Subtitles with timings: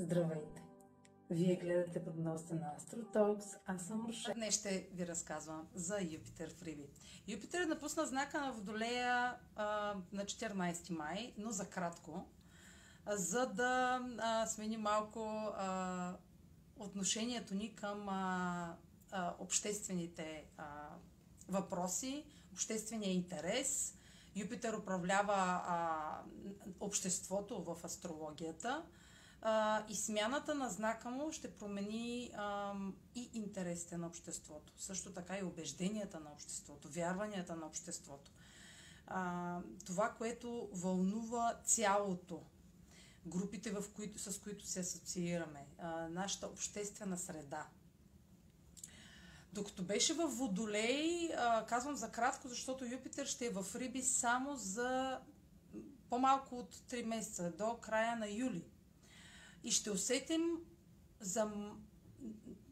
[0.00, 0.62] Здравейте!
[1.30, 4.34] Вие гледате прогнозата на AstroTalks, аз съм Руша.
[4.34, 6.88] Днес ще ви разказвам за Юпитер в Риби.
[7.28, 12.26] Юпитер напусна знака на Водолея а, на 14 май, но за кратко,
[13.06, 15.20] за да а, смени малко
[15.56, 16.16] а,
[16.76, 18.76] отношението ни към а,
[19.10, 20.88] а, обществените а,
[21.48, 23.94] въпроси, обществения интерес.
[24.36, 26.22] Юпитер управлява а,
[26.80, 28.84] обществото в астрологията
[29.42, 32.74] а, и смяната на знака му ще промени а,
[33.14, 34.72] и интересите на обществото.
[34.76, 38.30] Също така и убежденията на обществото, вярванията на обществото.
[39.06, 42.42] А, това, което вълнува цялото,
[43.26, 47.66] групите, в които, с които се асоциираме, а, нашата обществена среда.
[49.52, 54.56] Докато беше в Водолей, а, казвам за кратко, защото Юпитер ще е в Риби само
[54.56, 55.20] за
[56.10, 58.69] по-малко от 3 месеца, до края на юли.
[59.64, 60.58] И ще усетим
[61.20, 61.50] за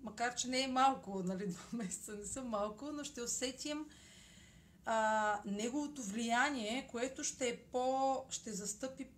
[0.02, 3.86] макар че не е малко, нали, два месеца не са малко, но ще усетим
[4.84, 9.08] а, неговото влияние, което ще е по, ще застъпи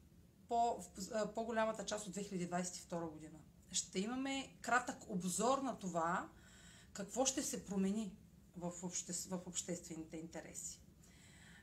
[0.48, 3.38] по, в по-голямата част от 2022 година.
[3.72, 6.28] Ще имаме кратък обзор на това,
[6.92, 8.12] какво ще се промени
[8.56, 10.80] в, обще, в обществените интереси.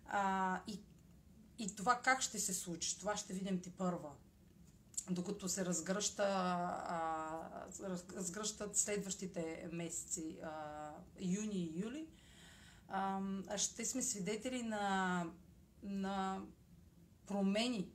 [0.05, 0.81] А, и,
[1.57, 4.11] и това как ще се случи, това ще видим ти първа
[5.09, 7.65] докато се разгръща, а,
[8.15, 12.07] разгръщат следващите месеци, а, юни и юли,
[12.87, 13.21] а,
[13.57, 15.25] ще сме свидетели на,
[15.83, 16.41] на
[17.25, 17.91] промени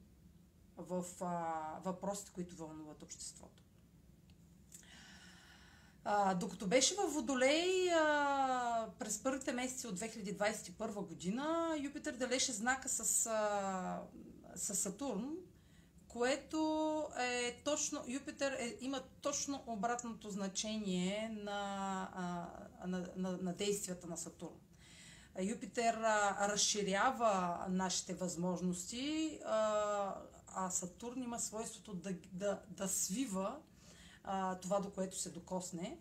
[0.77, 3.63] в а, въпросите, които вълнуват обществото.
[6.05, 12.89] А, докато беше в Водолей а, през първите месеци от 2021 година, Юпитер делеше знака
[12.89, 14.03] с, а,
[14.55, 15.37] с Сатурн,
[16.13, 24.07] което е точно, Юпитер е, има точно обратното значение на, а, на, на, на действията
[24.07, 24.55] на Сатурн.
[25.43, 30.15] Юпитер а, разширява нашите възможности, а,
[30.55, 33.57] а Сатурн има свойството да, да, да свива
[34.25, 35.99] а, това, до което се докосне.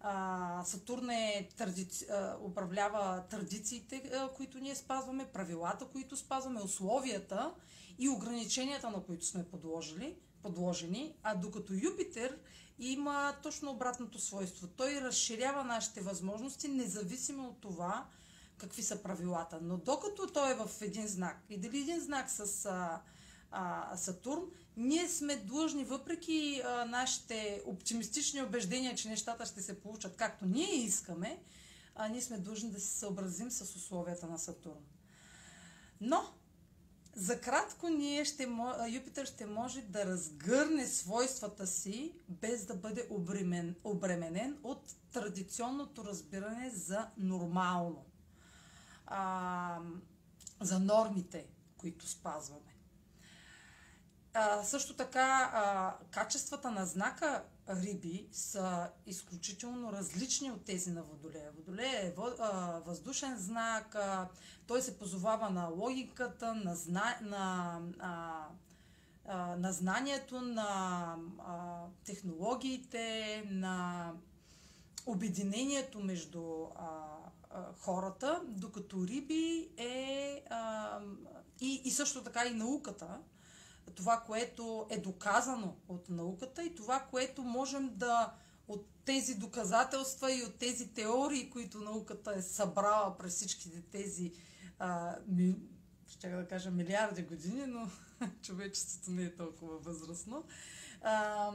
[0.00, 2.06] А, Сатурн е традици...
[2.10, 7.54] а, управлява традициите, а, които ние спазваме, правилата, които спазваме, условията
[7.98, 12.38] и ограниченията, на които сме подложили, подложени, а докато Юпитер
[12.78, 14.66] има точно обратното свойство.
[14.66, 18.06] Той разширява нашите възможности, независимо от това
[18.56, 19.58] какви са правилата.
[19.62, 23.00] Но докато той е в един знак, и дали един знак с а,
[23.50, 24.42] а, Сатурн,
[24.76, 30.74] ние сме длъжни, въпреки а, нашите оптимистични убеждения, че нещата ще се получат както ние
[30.74, 31.42] искаме,
[31.94, 34.80] а, ние сме длъжни да се съобразим с условията на Сатурн.
[36.00, 36.34] Но
[37.14, 38.48] за кратко ние ще,
[38.88, 46.70] Юпитер ще може да разгърне свойствата си, без да бъде обремен, обременен от традиционното разбиране
[46.70, 48.04] за нормално.
[49.06, 49.78] А,
[50.60, 51.46] за нормите,
[51.76, 52.76] които спазваме.
[54.34, 61.52] А, също така, а, качествата на знака риби са изключително различни от тези на Водолея.
[61.56, 62.14] Водолея е
[62.86, 63.96] въздушен знак,
[64.66, 67.80] той се позовава на логиката, на, зна, на,
[69.56, 71.16] на знанието, на
[72.04, 74.12] технологиите, на
[75.06, 76.66] обединението между
[77.78, 80.44] хората, докато риби е
[81.60, 83.18] и, и също така и науката
[83.94, 88.34] това, което е доказано от науката и това, което можем да
[88.68, 94.32] от тези доказателства и от тези теории, които науката е събрала през всичките тези,
[94.78, 95.56] а, ми,
[96.06, 97.90] ще да кажа милиарди години, но
[98.42, 100.44] човечеството не е толкова възрастно.
[101.02, 101.52] А,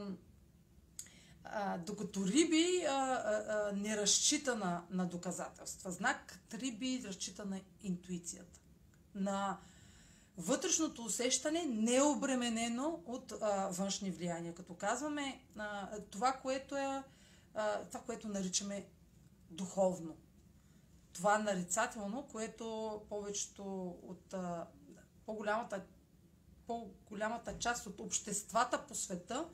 [1.44, 5.90] а, докато риби а, а, не разчита на, на доказателства.
[5.90, 8.60] Знак риби разчита на интуицията,
[9.14, 9.58] на
[10.38, 14.54] вътрешното усещане не е обременено от а, външни влияния.
[14.54, 17.02] Като казваме а, това, което е
[17.54, 18.86] а, това, което наричаме
[19.50, 20.16] духовно.
[21.12, 24.66] Това нарицателно, което повечето от а,
[25.26, 25.84] по-голямата,
[26.66, 29.48] по-голямата част от обществата по света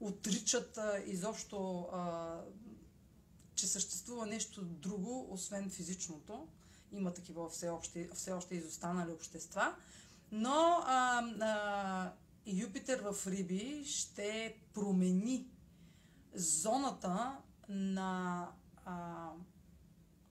[0.00, 2.36] отричат а, изобщо, а,
[3.54, 6.48] че съществува нещо друго, освен физичното.
[6.92, 9.74] Има такива все още, все още изостанали общества.
[10.32, 12.12] Но а, а,
[12.46, 15.46] Юпитер в Риби ще промени
[16.34, 17.38] зоната
[17.68, 18.48] на,
[18.84, 19.28] а,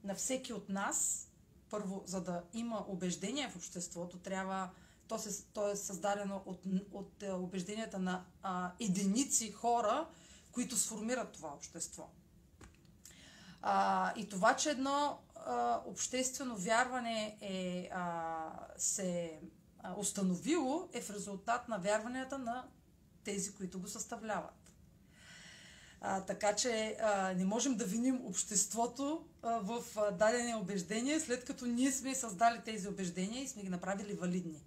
[0.03, 1.27] на всеки от нас.
[1.69, 4.69] Първо, за да има убеждение в обществото, трябва
[5.07, 10.07] то, се, то е създадено от, от е, убежденията на а, единици хора,
[10.51, 12.09] които сформират това общество.
[13.62, 19.39] А, и това, че едно а, обществено вярване е, а, се
[19.98, 22.68] установило, е в резултат на вярванията на
[23.24, 24.62] тези, които го съставляват.
[26.04, 31.45] А, така че а, не можем да виним обществото а, в а, дадени убеждения, след
[31.45, 34.63] като ние сме създали тези убеждения и сме ги направили валидни.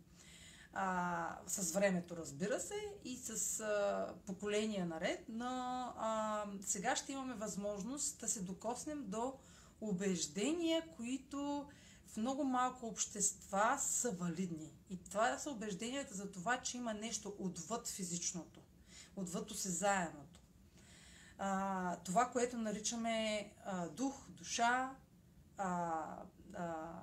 [0.73, 2.75] А, с времето, разбира се,
[3.05, 5.47] и с а, поколения наред, но
[5.99, 9.35] а, сега ще имаме възможност да се докоснем до
[9.81, 11.69] убеждения, които
[12.17, 14.73] много малко общества са валидни.
[14.91, 18.61] И това са убежденията за това, че има нещо отвъд физичното,
[19.17, 20.41] отвъд осезаемото.
[21.39, 24.97] А, това, което наричаме а, дух, душа,
[25.59, 26.03] а,
[26.55, 27.01] а,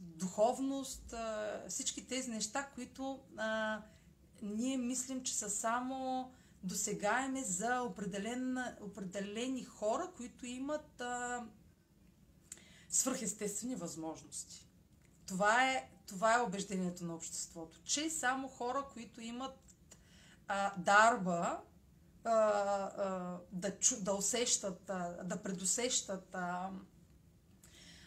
[0.00, 3.82] духовност, а, всички тези неща, които а,
[4.42, 6.30] ние мислим, че са само
[6.62, 11.46] досегаеми за определен, определени хора, които имат а,
[12.88, 14.68] свръхестествени възможности.
[15.26, 19.76] Това е, това е убеждението на обществото, че само хора, които имат
[20.48, 21.60] а, дарба,
[22.24, 26.70] а, а, да, чу, да усещат, а, да предусещат а,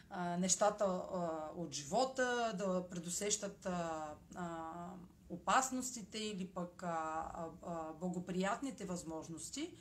[0.10, 4.72] а, нещата а, от живота, да предусещат а, а,
[5.30, 7.31] опасностите или пък а,
[7.66, 9.74] а, благоприятните възможности,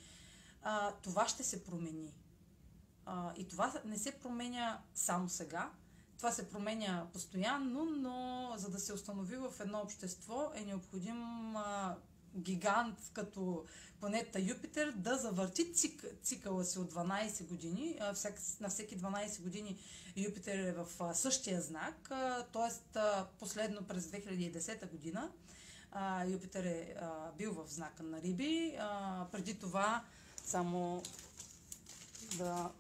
[0.62, 2.14] а, това ще се промени.
[3.06, 5.70] А, и това не се променя само сега,
[6.16, 11.96] това се променя постоянно, но за да се установи в едно общество е необходим а,
[12.36, 13.64] гигант като
[14.00, 17.96] планета Юпитер да завърти цик, цикъла си от 12 години.
[18.00, 19.78] А, всек, на всеки 12 години
[20.16, 22.08] Юпитер е в а, същия знак,
[22.52, 23.00] т.е.
[23.38, 25.30] последно през 2010 година
[25.92, 28.76] а, Юпитер е а, бил в знака на Риби.
[28.80, 30.04] А, преди това
[30.44, 31.02] само
[32.38, 32.70] да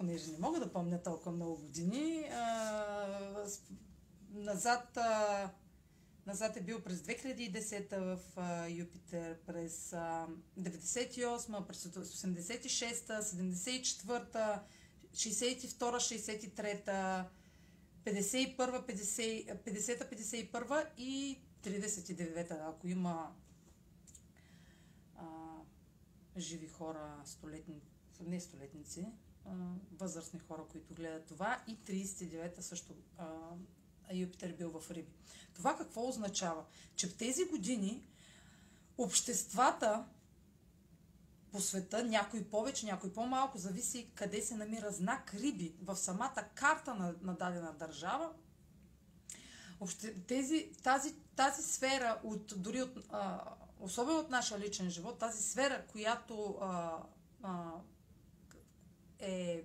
[0.00, 2.24] понеже не мога да помня толкова много години.
[2.32, 3.46] А,
[4.30, 5.50] назад, а,
[6.26, 10.26] назад е бил през 2010 в а, Юпитер, през а,
[10.58, 14.60] 98 през 86 74
[15.12, 17.26] 62 63
[18.04, 23.34] 51 50, 50-51 и 39-та, ако има
[25.16, 25.24] а,
[26.36, 27.80] живи хора, столетни,
[28.20, 29.06] не столетници,
[29.92, 33.26] възрастни хора, които гледат това и 39-та също а,
[34.12, 35.12] Юпитер бил в Риби.
[35.54, 36.64] Това какво означава?
[36.96, 38.04] Че в тези години
[38.98, 40.04] обществата
[41.52, 46.94] по света, някой повече, някой по-малко, зависи къде се намира знак Риби в самата карта
[46.94, 48.30] на, на дадена държава.
[49.80, 53.40] Обще, тези, тази, тази сфера, от, дори от, а,
[53.80, 56.98] особено от нашия личен живот, тази сфера, която а,
[57.42, 57.72] а,
[59.20, 59.62] е,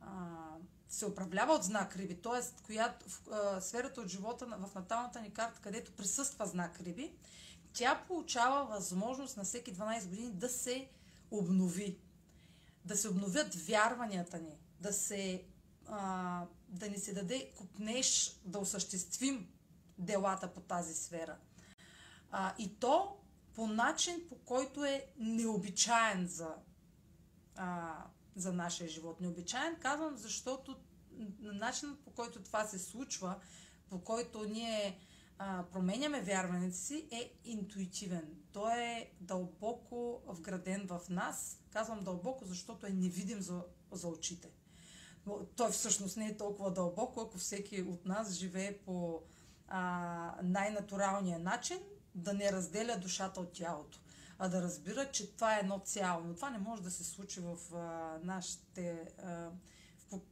[0.00, 0.38] а,
[0.88, 2.62] се управлява от знак Риби, т.е.
[2.66, 7.12] която в а, сферата от живота в наталната ни карта, където присъства знак Риби,
[7.72, 10.88] тя получава възможност на всеки 12 години да се
[11.30, 11.98] обнови,
[12.84, 15.44] да се обновят вярванията ни, да се
[15.86, 19.48] а, да ни се даде купнеш да осъществим
[19.98, 21.36] делата по тази сфера.
[22.30, 23.16] А, и то
[23.54, 26.54] по начин, по който е необичаен за,
[27.56, 27.96] а,
[28.36, 29.20] за нашия живот.
[29.20, 30.76] Необичаен казвам, защото
[31.38, 33.34] начинът по който това се случва,
[33.88, 34.98] по който ние
[35.38, 38.34] а, променяме вярването си, е интуитивен.
[38.52, 41.60] Той е дълбоко вграден в нас.
[41.70, 43.62] Казвам дълбоко, защото е невидим за,
[43.92, 44.50] за очите.
[45.26, 49.22] Но той всъщност не е толкова дълбоко, ако всеки от нас живее по
[49.68, 51.78] а, най-натуралния начин,
[52.14, 54.00] да не разделя душата от тялото,
[54.38, 56.24] а да разбира, че това е едно цяло.
[56.24, 59.08] Но това не може да се случи в а, нашите.
[59.24, 59.50] А,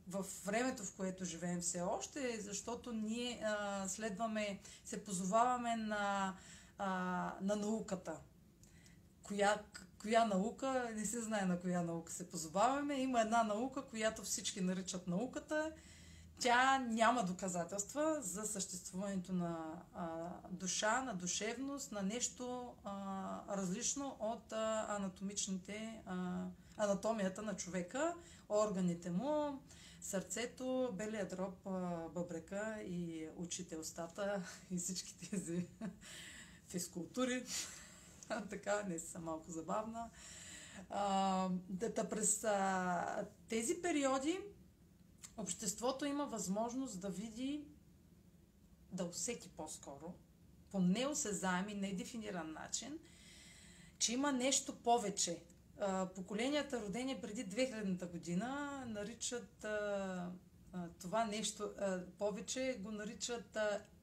[0.09, 6.37] в времето, в което живеем все още, защото ние а, следваме, се позоваваме на,
[6.78, 6.88] а,
[7.40, 8.21] на науката.
[9.23, 9.62] Коя,
[10.00, 12.94] коя наука, не се знае на коя наука се позоваваме.
[12.94, 15.73] Има една наука, която всички наричат науката.
[16.42, 20.06] Тя няма доказателства за съществуването на а,
[20.50, 26.44] душа, на душевност, на нещо а, различно от а, анатомичните, а,
[26.76, 28.14] анатомията на човека
[28.49, 29.62] органите му,
[30.00, 31.54] сърцето, белия дроб,
[32.14, 35.66] бъбрека и очите, устата и всички тези
[36.68, 37.44] физкултури.
[38.50, 40.11] така, не са малко забавна.
[40.90, 44.40] А, да, през а, тези периоди
[45.36, 47.64] обществото има възможност да види
[48.92, 50.14] да усети по-скоро,
[50.70, 52.98] по неосезаем и недефиниран начин,
[53.98, 55.42] че има нещо повече.
[56.14, 59.66] Поколенията, родени преди 2000-та година, наричат
[61.00, 61.70] това нещо
[62.18, 63.58] повече, го наричат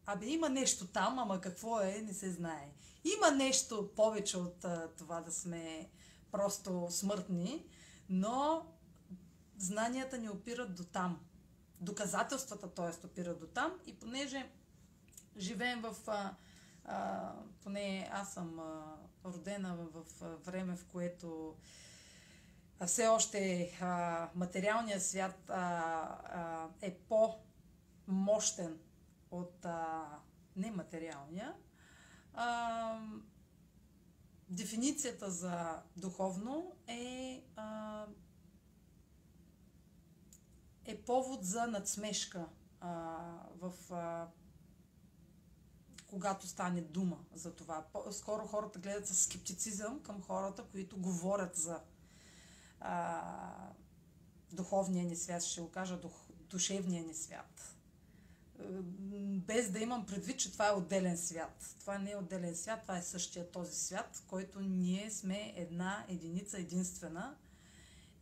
[0.06, 2.72] Абе, има нещо там, ама какво е, не се знае.
[3.18, 4.66] Има нещо повече от
[4.98, 5.90] това да сме
[6.32, 7.66] просто смъртни,
[8.10, 8.66] но
[9.60, 11.20] знанията ни опират до там.
[11.82, 13.06] Доказателствата, т.е.
[13.06, 14.50] опират до там и понеже
[15.38, 15.96] живеем в...
[16.08, 16.36] А,
[16.86, 21.56] а, поне аз съм а, родена в, в време, в което
[22.80, 28.80] а, все още а, материалният свят а, а, е по-мощен
[29.32, 30.06] от а,
[30.56, 31.54] нематериалния.
[32.34, 33.00] А,
[34.50, 38.06] дефиницията за духовно е, а,
[40.92, 42.46] е повод за надсмешка
[42.82, 42.90] а,
[43.60, 44.28] в а,
[46.08, 47.86] когато стане дума за това.
[48.12, 51.80] Скоро хората гледат с скептицизъм към хората, които говорят за
[52.80, 53.72] а,
[54.52, 56.14] духовния ни свят, ще го кажа дух,
[56.50, 57.76] душевния ни свят.
[59.48, 61.76] Без да имам предвид, че това е отделен свят.
[61.80, 66.60] Това не е отделен свят, това е същия този свят, който ние сме една единица
[66.60, 67.36] единствена.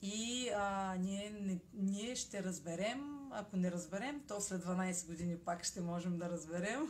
[0.01, 5.63] И а, ние, не, ние ще разберем, ако не разберем, то след 12 години пак
[5.63, 6.89] ще можем да разберем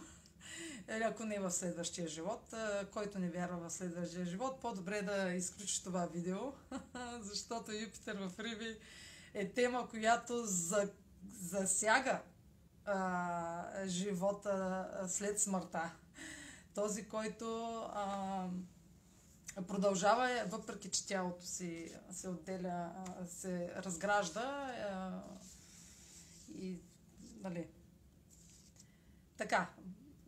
[0.95, 2.53] или ако не в следващия живот.
[2.93, 6.53] Който не вярва в следващия живот, по-добре да изключи това видео,
[7.19, 8.77] защото Юпитер в Риби
[9.33, 10.89] е тема, която за,
[11.41, 12.21] засяга
[12.85, 15.91] а, живота след смъртта.
[16.73, 18.47] Този, който а,
[19.67, 22.91] продължава, въпреки че тялото си се отделя,
[23.29, 24.73] се разгражда
[26.55, 26.81] и
[27.41, 27.67] нали,
[29.37, 29.69] така,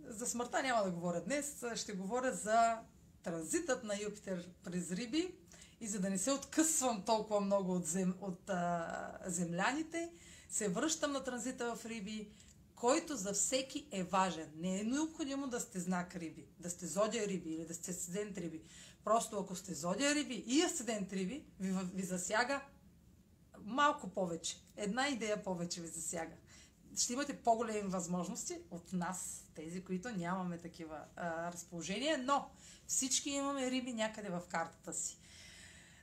[0.07, 2.79] за смъртта няма да говоря днес, ще говоря за
[3.23, 5.35] транзитът на Юпитер през Риби
[5.81, 10.11] и за да не се откъсвам толкова много от, зем, от а, земляните,
[10.49, 12.31] се връщам на транзита в Риби,
[12.75, 14.51] който за всеки е важен.
[14.55, 18.37] Не е необходимо да сте знак Риби, да сте зодия Риби или да сте асцендент
[18.37, 18.61] Риби.
[19.03, 22.61] Просто ако сте зодия Риби и асцендент Риби, ви, ви засяга
[23.61, 24.57] малко повече.
[24.75, 26.35] Една идея повече ви засяга
[26.97, 32.49] ще имате по-големи възможности от нас, тези, които нямаме такива а, разположения, но
[32.87, 35.17] всички имаме риби някъде в картата си.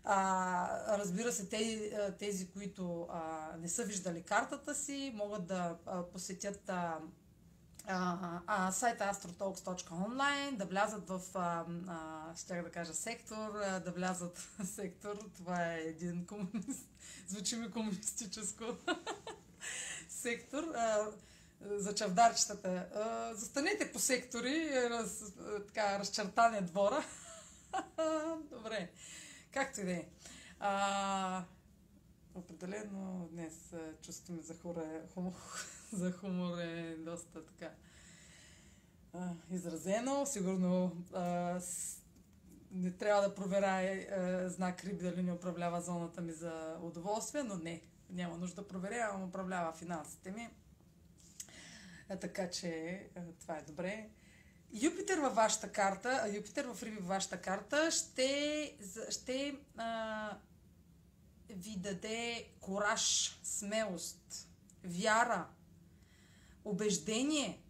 [0.05, 6.03] А, разбира се, тези, тези които а, не са виждали картата си, могат да а,
[6.03, 6.99] посетят а,
[7.87, 13.91] а, а, сайта astrotalks.online, да влязат в, а, а, ще да кажа, сектор, а, да
[13.91, 16.89] влязат в сектор, това е един комунист,
[17.29, 18.65] звучи ми комунистическо
[20.09, 21.07] сектор а,
[21.61, 22.89] за чавдарчетата.
[22.95, 25.25] А, застанете по сектори, раз,
[25.67, 27.05] така, разчертане двора.
[28.51, 28.91] Добре,
[29.53, 30.07] както и да е.
[32.35, 35.33] Определено днес чувстваме за, хора, хумор,
[35.93, 37.71] за хумор е доста така
[39.13, 40.27] а, изразено.
[40.27, 42.03] Сигурно а, с,
[42.71, 47.83] не трябва да проверя знак Риби дали не управлява зоната ми за удоволствие, но не,
[48.11, 50.49] няма нужда да проверявам, управлява финансите ми.
[52.09, 54.09] А, така че а, това е добре.
[54.73, 58.77] Юпитер във вашата карта, Юпитер в Риби във вашата карта ще,
[59.11, 60.31] ще а,
[61.49, 64.49] ви даде кораж, смелост,
[64.85, 65.49] вяра,
[66.67, 67.63] убеждение,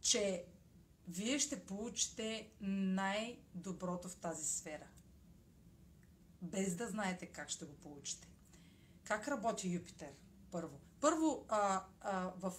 [0.00, 0.44] че
[1.08, 4.86] вие ще получите най-доброто в тази сфера.
[6.42, 8.28] Без да знаете как ще го получите.
[9.04, 10.12] Как работи Юпитер?
[10.50, 10.80] Първо.
[11.00, 12.52] Първо, а, а, в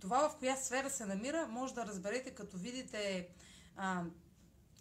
[0.00, 3.28] това в коя сфера се намира, може да разберете, като видите,
[3.76, 4.04] а,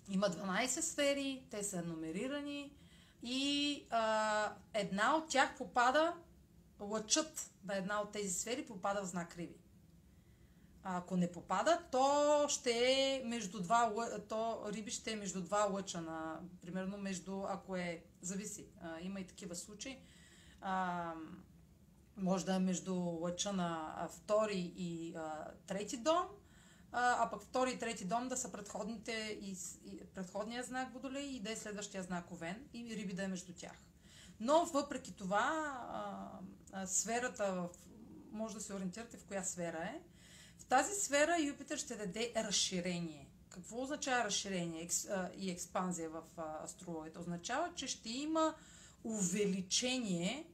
[0.10, 2.78] има 12 сфери, те са номерирани
[3.24, 6.14] и а, една от тях попада,
[6.80, 9.65] лъчът на една от тези сфери попада в знак Риби.
[10.88, 13.94] А ако не попада, то ще е между два,
[14.30, 19.20] то риби ще е между два лъча, на, примерно между, ако е, зависи, а, има
[19.20, 20.00] и такива случаи,
[20.62, 21.14] а,
[22.18, 26.26] може да е между лъча на втори и а, трети дом,
[26.92, 31.26] а, а пък втори и трети дом да са предходните и, и предходния знак Водолей
[31.26, 33.78] и да е следващия знак Овен и Риби да е между тях.
[34.40, 35.52] Но въпреки това,
[35.92, 36.30] а,
[36.72, 37.70] а, сферата, в,
[38.32, 40.02] може да се ориентирате в коя сфера е.
[40.66, 43.28] В тази сфера Юпитер ще даде разширение.
[43.50, 44.90] Какво означава разширение
[45.38, 46.22] и експанзия в
[46.64, 47.20] астрологията?
[47.20, 48.56] Означава, че ще има
[49.04, 50.48] увеличение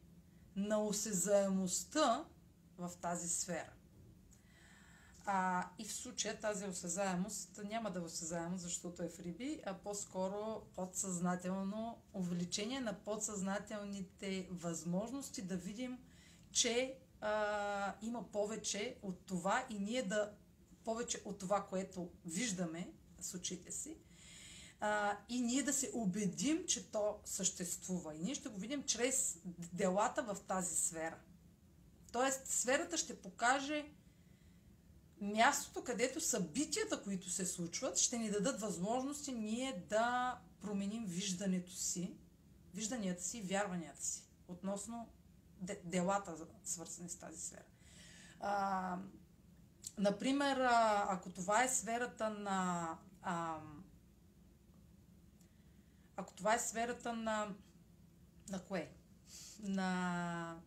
[0.55, 2.25] на осезаемостта
[2.77, 3.69] в тази сфера.
[5.25, 9.73] А, и в случая тази осезаемост няма да е осезаемост, защото е в риби, а
[9.73, 15.99] по-скоро подсъзнателно увеличение на подсъзнателните възможности да видим,
[16.51, 20.31] че а, има повече от това и ние да
[20.83, 23.97] повече от това, което виждаме с очите си,
[24.79, 28.15] а, и ние да се убедим, че то съществува.
[28.15, 29.39] И ние ще го видим чрез
[29.73, 31.17] делата в тази сфера.
[32.11, 33.85] Тоест, сферата ще покаже
[35.21, 42.13] мястото, където събитията, които се случват, ще ни дадат възможности ние да променим виждането си,
[42.73, 45.09] вижданията си, вярванията си относно
[45.83, 47.63] делата, свързани с тази сфера.
[48.39, 48.97] А,
[49.97, 50.67] например,
[51.07, 52.97] ако това е сферата на.
[53.21, 53.59] А,
[56.15, 57.55] ако това е сферата на.
[58.49, 58.91] На кое?
[59.59, 60.61] На.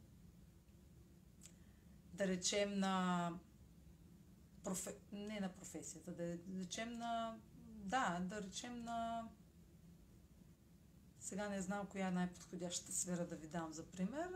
[2.12, 3.32] Да речем на.
[4.64, 4.96] Профе...
[5.12, 7.38] Не на професията, да речем на.
[7.66, 9.28] Да, да речем на
[11.24, 14.28] сега не знам коя е най-подходящата сфера да ви дам за пример.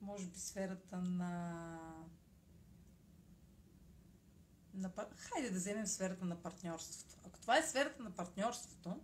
[0.00, 1.78] Може би сферата на...
[4.74, 4.90] на...
[5.16, 7.20] Хайде да вземем сферата на партньорството.
[7.26, 9.00] Ако това е сферата на партньорството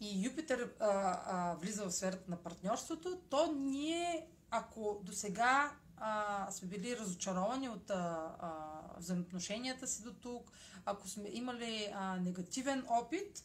[0.00, 0.86] и Юпитер а,
[1.26, 7.68] а, влиза в сферата на партньорството, то ние, ако до сега а, сме били разочаровани
[7.68, 8.50] от а, а,
[8.98, 10.52] взаимоотношенията си до тук,
[10.84, 13.44] ако сме имали а, негативен опит,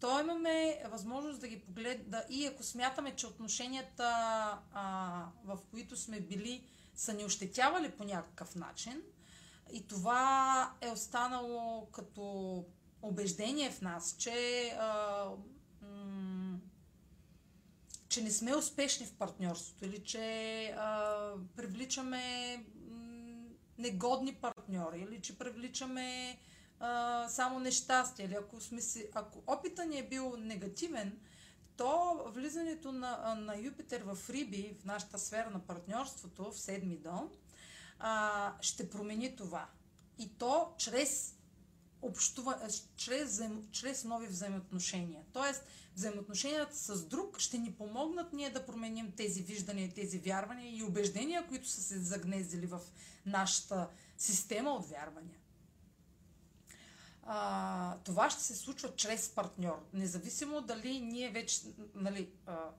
[0.00, 4.04] то имаме възможност да ги погледнем и ако смятаме, че отношенията,
[4.72, 6.64] а, в които сме били,
[6.94, 9.02] са ни ощетявали по някакъв начин,
[9.72, 12.64] и това е останало като
[13.02, 15.24] убеждение в нас, че а,
[18.08, 22.64] че не сме успешни в партньорството или че а, привличаме
[23.78, 26.38] негодни партньори или че привличаме
[26.80, 28.24] а, само нещастие.
[28.24, 31.18] Или ако, сме си, ако опита ни е бил негативен,
[31.76, 37.28] то влизането на, на Юпитер в Риби, в нашата сфера на партньорството, в седми дом,
[37.98, 39.68] а, ще промени това.
[40.18, 41.37] И то чрез
[42.02, 45.22] общува, чрез, чрез нови взаимоотношения.
[45.32, 50.82] Тоест, взаимоотношенията с друг ще ни помогнат ние да променим тези виждания, тези вярвания и
[50.82, 52.80] убеждения, които са се загнездили в
[53.26, 55.38] нашата система от вярвания.
[57.22, 59.84] А, това ще се случва чрез партньор.
[59.92, 61.60] Независимо дали ние вече,
[61.94, 62.70] нали, а,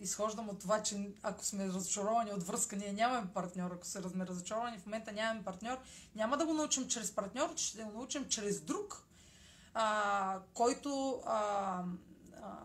[0.00, 3.70] изхождам от това, че ако сме разочаровани от връзка, ние нямаме партньор.
[3.70, 5.78] Ако сме разочаровани в момента нямаме партньор,
[6.14, 9.06] няма да го научим чрез партньор, ще го научим чрез друг,
[9.74, 11.84] а, който, а,
[12.42, 12.58] а,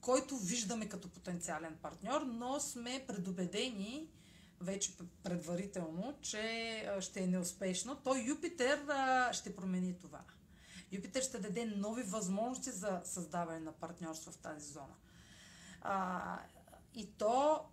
[0.00, 4.08] който виждаме като потенциален партньор, но сме предубедени
[4.60, 10.20] вече предварително, че ще е неуспешно, то Юпитер а, ще промени това.
[10.92, 14.94] Юпитер ще даде нови възможности за създаване на партньорство в тази зона.
[15.80, 16.38] А,
[16.94, 17.64] и, то,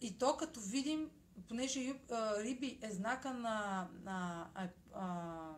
[0.00, 1.10] и то като видим,
[1.48, 5.50] понеже Юп, а, Риби е знака на, на а, а,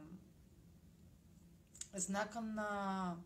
[1.94, 3.16] знака на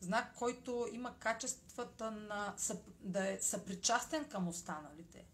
[0.00, 2.54] знак, който има качествата на
[3.00, 5.26] да е съпричастен към останалите,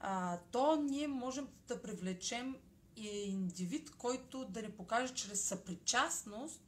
[0.00, 2.56] а, то ние можем да привлечем
[2.96, 6.62] и индивид, който да ни покаже чрез съпричастност,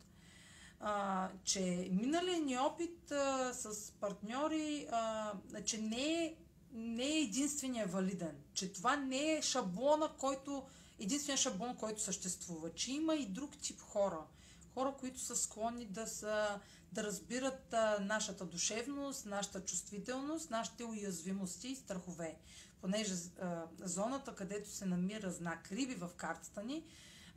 [0.81, 5.33] а, че миналият ни опит а, с партньори, а,
[5.65, 6.35] че не е,
[6.73, 10.63] не е единствения валиден, че това не е шаблона, който,
[10.99, 14.21] единствения шаблон, който съществува, че има и друг тип хора–
[14.75, 16.61] хора, които са склонни да, са,
[16.93, 22.37] да разбират а, нашата душевност, нашата чувствителност, нашите уязвимости и страхове.
[22.81, 26.85] Понеже а, зоната, където се намира знак Риби в картата ни,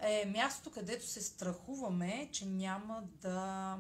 [0.04, 3.78] е място, където се страхуваме, че няма да,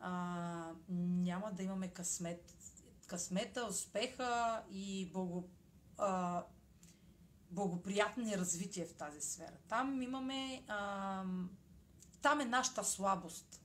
[0.00, 2.56] а, няма да имаме късмет.
[3.06, 5.48] Късмета, успеха и благо,
[5.98, 6.44] а,
[7.50, 9.56] благоприятни развитие в тази сфера.
[9.68, 11.24] Там имаме а,
[12.22, 13.60] там е нашата слабост,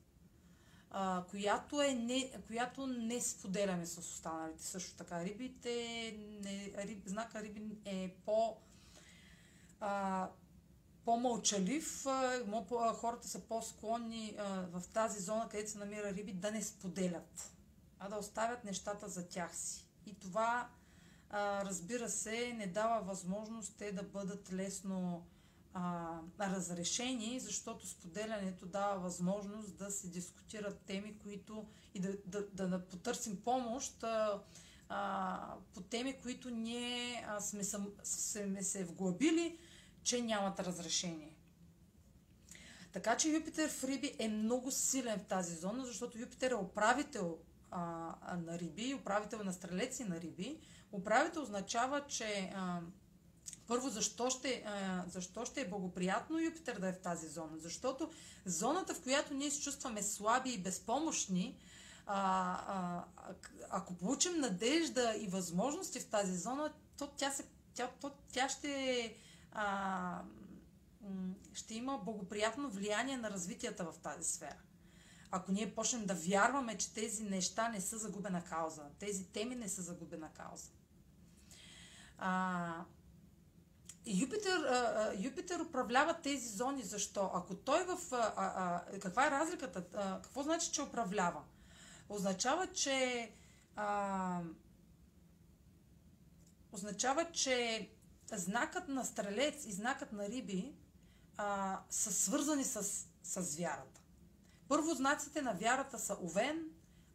[0.92, 4.64] а, която, е не, която не споделяме с останалите.
[4.64, 8.58] Също така, рибите, не, риб, знака риби е по...
[9.80, 10.30] А,
[11.06, 12.06] по-мълчалив,
[12.94, 14.36] хората са по-склонни
[14.72, 17.52] в тази зона, където се намира риби, да не споделят,
[18.00, 19.86] а да оставят нещата за тях си.
[20.06, 20.70] И това,
[21.34, 25.26] разбира се, не дава възможност те да бъдат лесно
[26.40, 32.18] разрешени, защото споделянето дава възможност да се дискутират теми, които и да,
[32.54, 34.04] да, да потърсим помощ
[35.74, 37.64] по теми, които ние сме,
[38.04, 39.58] сме се вглъбили,
[40.06, 41.36] че нямат разрешение.
[42.94, 47.38] Така че Юпитер в Риби е много силен в тази зона, защото Юпитер е управител
[47.72, 47.82] а,
[48.46, 50.60] на Риби, управител на стрелеци на Риби.
[50.92, 52.80] Управител означава, че а,
[53.68, 57.58] първо, защо ще, а, защо ще е благоприятно Юпитер да е в тази зона?
[57.58, 58.12] Защото
[58.46, 61.58] зоната, в която ние се чувстваме слаби и безпомощни,
[62.06, 62.16] а,
[62.68, 63.04] а,
[63.70, 69.16] ако получим надежда и възможности в тази зона, то тя, се, тя, то, тя ще,
[69.56, 70.22] а,
[71.54, 74.58] ще има благоприятно влияние на развитията в тази сфера.
[75.32, 79.70] Ако ние почнем да вярваме, че тези неща не са загубена кауза, тези теми не
[79.70, 80.70] са загубена кауза.
[82.18, 82.86] А,
[84.06, 86.84] Юпитер, а, Юпитер управлява тези зони.
[86.84, 87.32] Защо?
[87.34, 88.00] Ако той в...
[88.12, 89.86] А, а, каква е разликата?
[89.94, 91.44] А, какво значи, че управлява?
[92.10, 93.32] Означава, че...
[93.76, 94.42] А,
[96.72, 97.90] означава, че
[98.34, 100.76] знакът на стрелец и знакът на риби
[101.38, 104.02] а, са свързани с, с вярата.
[104.68, 106.66] Първо знаците на вярата са овен,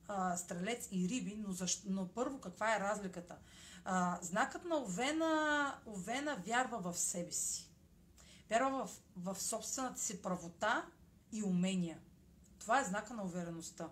[0.09, 3.37] а, стрелец и риби, но, защо, но първо каква е разликата?
[3.85, 7.70] А, знакът на Овена, Овена вярва в себе си.
[8.51, 10.87] Вярва в, в собствената си правота
[11.33, 11.99] и умения.
[12.59, 13.88] Това е знака на увереността.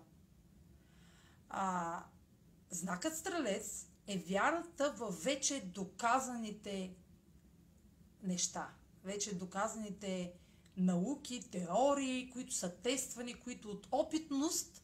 [1.49, 2.03] А,
[2.69, 6.93] знакът Стрелец е вярата в вече доказаните
[8.23, 8.69] неща.
[9.03, 10.33] Вече доказаните
[10.77, 14.83] науки, теории, които са тествани, които от опитност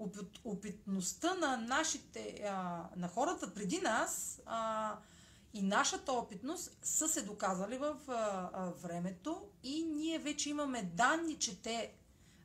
[0.00, 4.96] опит, опитността на нашите, а, на хората преди нас а,
[5.54, 8.12] и нашата опитност са се доказали в а,
[8.52, 11.92] а, времето и ние вече имаме данни, че те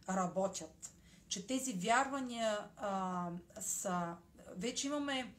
[0.10, 0.91] работят.
[1.28, 4.15] Че тези вярвания а, са.
[4.58, 5.36] Вече имаме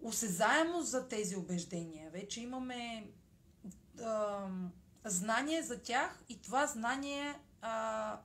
[0.00, 2.10] осезаемост за тези убеждения.
[2.10, 3.10] Вече имаме
[4.04, 4.48] а,
[5.04, 8.18] знание за тях и това знание а,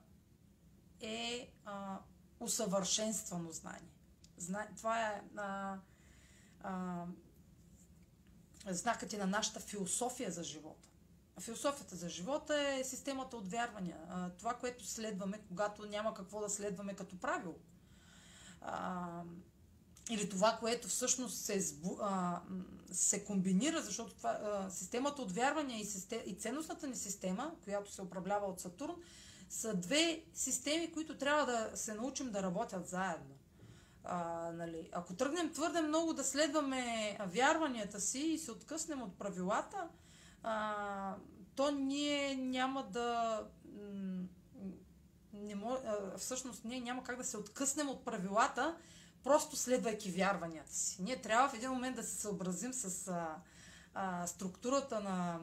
[1.02, 2.00] е а,
[2.40, 3.92] усъвършенствано знание.
[4.38, 4.68] Зна...
[4.78, 5.78] Това е а,
[6.64, 7.06] а,
[8.68, 10.90] знакът и на нашата философия за живота.
[11.40, 13.98] Философията за живота е системата от вярвания.
[14.38, 17.56] Това, което следваме, когато няма какво да следваме като правило.
[18.62, 19.24] А,
[20.12, 22.42] или това, което всъщност се, а,
[22.92, 27.92] се комбинира, защото това, а, системата от вярвания и, систем, и ценностната ни система, която
[27.92, 28.96] се управлява от Сатурн,
[29.50, 33.36] са две системи, които трябва да се научим да работят заедно.
[34.04, 39.88] А, нали, ако тръгнем твърде много да следваме вярванията си и се откъснем от правилата,
[40.44, 41.16] а,
[41.56, 43.42] то ние няма да.
[45.34, 48.78] Не мож, а, всъщност, ние няма как да се откъснем от правилата,
[49.24, 51.02] просто следвайки вярванията си.
[51.02, 53.36] Ние трябва в един момент да се съобразим с а,
[53.94, 55.40] а, структурата на,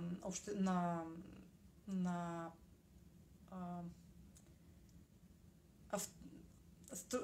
[0.57, 1.03] на,
[1.89, 2.51] на
[3.51, 3.81] а,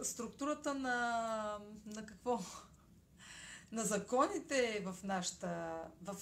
[0.02, 2.40] структурата на, на какво?
[3.74, 6.16] на законите в нашата, в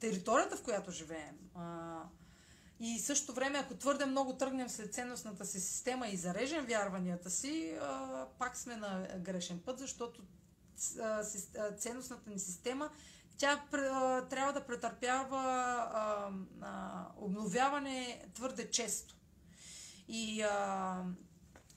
[0.00, 1.38] територията, в която живеем.
[1.54, 2.02] А,
[2.80, 7.76] и също време, ако твърде много тръгнем след ценностната си система и зарежем вярванията си,
[8.38, 10.22] пак сме на грешен път, защото
[11.78, 12.90] ценностната ни система
[13.38, 13.64] тя
[14.30, 16.32] трябва да претърпява
[17.16, 19.14] обновяване твърде често.
[20.08, 20.44] И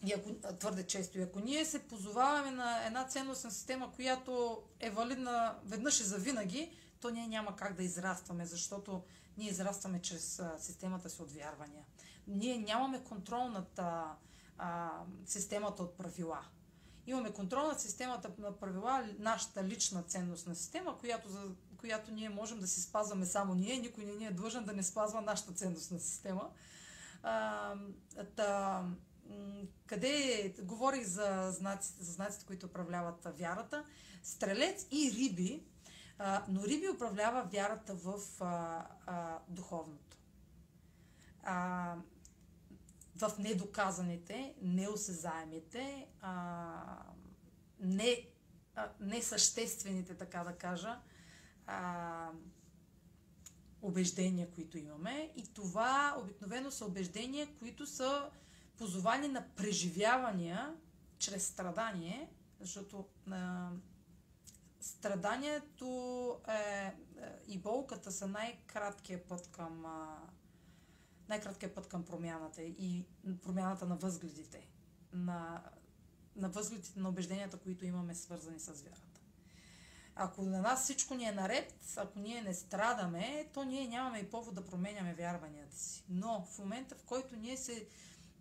[0.05, 1.17] и ако, твърде често.
[1.17, 6.71] И ако ние се позоваваме на една ценностна система, която е валидна веднъж и завинаги,
[6.99, 9.03] то ние няма как да израстваме, защото
[9.41, 11.86] ние израстваме чрез системата си от вярвания.
[12.27, 14.15] Ние нямаме контрол над а,
[14.58, 14.91] а,
[15.25, 16.45] системата от правила.
[17.08, 21.41] Имаме контрол над системата на правила, нашата лична ценностна система, която, за,
[21.77, 23.77] която ние можем да си спазваме само ние.
[23.77, 26.49] Никой не ни е длъжен да не спазва нашата ценностна система.
[27.23, 27.75] А,
[28.36, 28.84] та,
[29.86, 33.86] къде говорих за знаците, за знаците, които управляват вярата.
[34.23, 35.63] Стрелец и риби,
[36.23, 40.17] а, но риби управлява вярата в а, а, духовното.
[41.43, 41.95] А,
[43.15, 47.03] в недоказаните, неосезаемите, а,
[47.79, 48.27] не,
[48.75, 50.99] а, несъществените, така да кажа,
[51.67, 52.29] а,
[53.81, 55.31] убеждения, които имаме.
[55.36, 58.29] И това обикновено са убеждения, които са
[58.77, 60.75] позовани на преживявания
[61.17, 62.29] чрез страдание,
[62.60, 63.69] защото а,
[64.81, 66.93] страданието е, е,
[67.47, 69.85] и болката са най-краткият път към
[71.29, 73.05] най-краткият път към промяната и
[73.43, 74.67] промяната на възгледите.
[75.13, 75.63] На,
[76.35, 79.21] на възгледите, на убежденията, които имаме свързани с вярата.
[80.15, 84.29] Ако на нас всичко ни е наред, ако ние не страдаме, то ние нямаме и
[84.29, 86.03] повод да променяме вярванията си.
[86.09, 87.87] Но в момента, в който ние се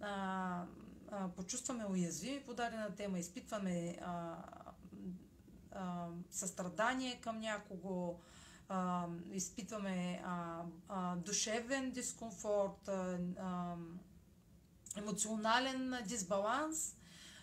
[0.01, 0.65] а,
[1.11, 4.37] а, почувстваме уязвими по дадена тема, изпитваме а,
[5.73, 8.21] а, състрадание към някого,
[8.69, 13.77] а, изпитваме а, а, душевен дискомфорт, а, а,
[14.97, 16.97] емоционален дисбаланс,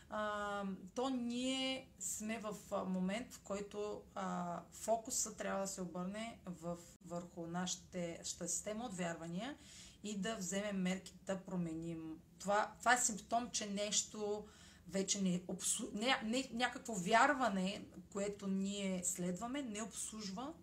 [0.10, 0.64] а,
[0.96, 7.48] то ние сме в момент, в който а, фокуса трябва да се обърне в, върху
[7.48, 9.58] нашата система от вярвания
[10.04, 12.20] и да вземем мерки да променим.
[12.40, 14.46] Това, това е симптом, че нещо
[14.90, 15.88] вече не, обслу...
[15.94, 20.54] не, не някакво вярване, което ние следваме, не обслужва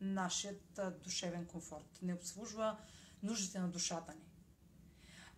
[0.00, 2.78] нашият душевен комфорт, не обслужва
[3.22, 4.30] нуждите на душата ни.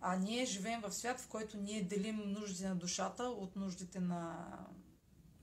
[0.01, 4.47] А ние живеем в свят, в който ние делим нуждите на душата от нуждите на,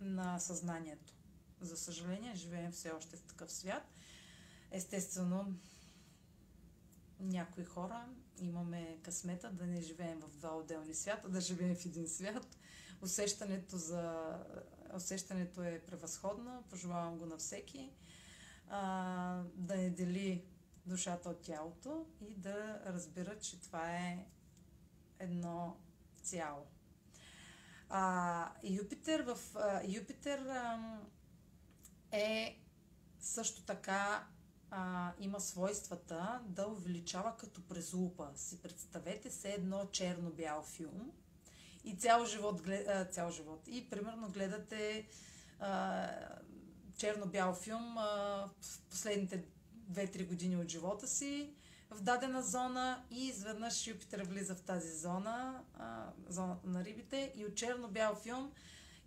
[0.01, 1.15] на съзнанието.
[1.61, 3.83] За съжаление, живеем все още в такъв свят.
[4.71, 5.55] Естествено,
[7.21, 8.07] някои хора
[8.39, 12.57] имаме късмета да не живеем в два отделни свята, да живеем в един свят.
[13.03, 14.37] Усещането, за...
[14.95, 17.93] Усещането е превъзходно, пожелавам го на всеки.
[18.69, 20.45] А, да не дели
[20.87, 24.27] душата от тялото и да разбира, че това е
[25.19, 25.77] едно
[26.23, 26.67] цяло.
[27.89, 30.99] А, Юпитер в а, Юпитер а,
[32.13, 32.59] е
[33.21, 34.27] също така
[34.71, 38.31] а, има свойствата да увеличава като през лупа.
[38.37, 41.13] Си представете се едно черно-бял филм
[41.85, 42.61] и цял живот,
[43.11, 43.69] цял живот.
[43.69, 45.07] И примерно гледате
[45.61, 46.09] а,
[46.97, 48.05] черно-бял филм а,
[48.61, 49.45] в последните
[49.93, 51.55] 2-3 години от живота си
[51.91, 57.45] в дадена зона и изведнъж Юпитер влиза в тази зона, а, зоната на рибите и
[57.45, 58.53] от черно-бял филм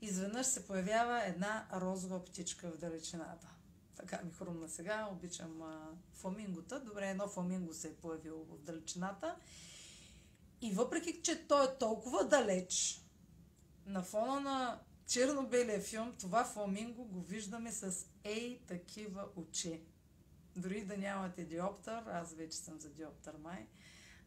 [0.01, 3.47] изведнъж се появява една розова птичка в далечината.
[3.95, 6.79] Така ми хрумна сега, обичам а, фламингота.
[6.79, 9.36] Добре, едно фламинго се е появило в далечината.
[10.63, 13.02] И въпреки, че той е толкова далеч,
[13.86, 19.82] на фона на черно-белия филм, това фламинго го виждаме с ей такива очи.
[20.56, 23.67] Дори да нямате диоптър, аз вече съм за диоптър май,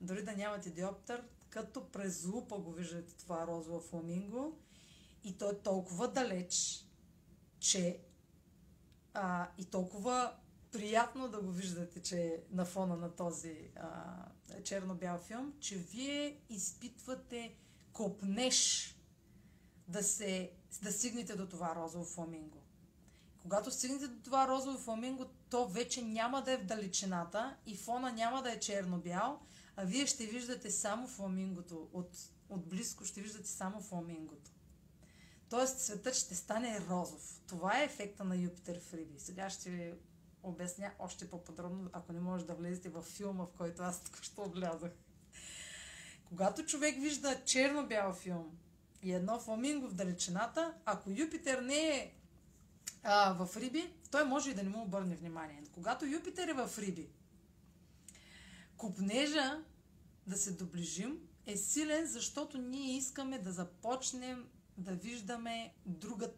[0.00, 4.58] дори да нямате диоптър, като през лупа го виждате това розово фламинго
[5.24, 6.84] и то е толкова далеч,
[7.58, 8.00] че
[9.14, 10.36] а, и толкова
[10.72, 14.14] приятно да го виждате, че е на фона на този а,
[14.62, 17.54] черно-бял филм, че вие изпитвате
[17.92, 18.92] копнеш
[19.88, 20.50] да, се,
[20.82, 22.62] да стигнете до това розово фламинго.
[23.42, 28.12] Когато стигнете до това розово фламинго, то вече няма да е в далечината и фона
[28.12, 29.40] няма да е черно-бял,
[29.76, 31.88] а вие ще виждате само фламингото.
[31.92, 32.10] От,
[32.48, 34.50] от близко ще виждате само фламингото.
[35.48, 37.40] Тоест светът ще стане розов.
[37.46, 39.18] Това е ефекта на Юпитер в.
[39.18, 39.94] Сега ще
[40.46, 44.92] обясня още по-подробно, ако не може да влезете в филма, в който аз току-що влязах.
[46.24, 48.58] Когато човек вижда черно-бял филм
[49.02, 52.14] и едно фламинго в далечината, ако Юпитер не е
[53.02, 55.62] а, в Риби, той може и да не му обърне внимание.
[55.72, 57.08] Когато Юпитер е в Риби,
[58.76, 59.64] купнежа
[60.26, 66.32] да се доближим е силен, защото ние искаме да започнем да виждаме друга,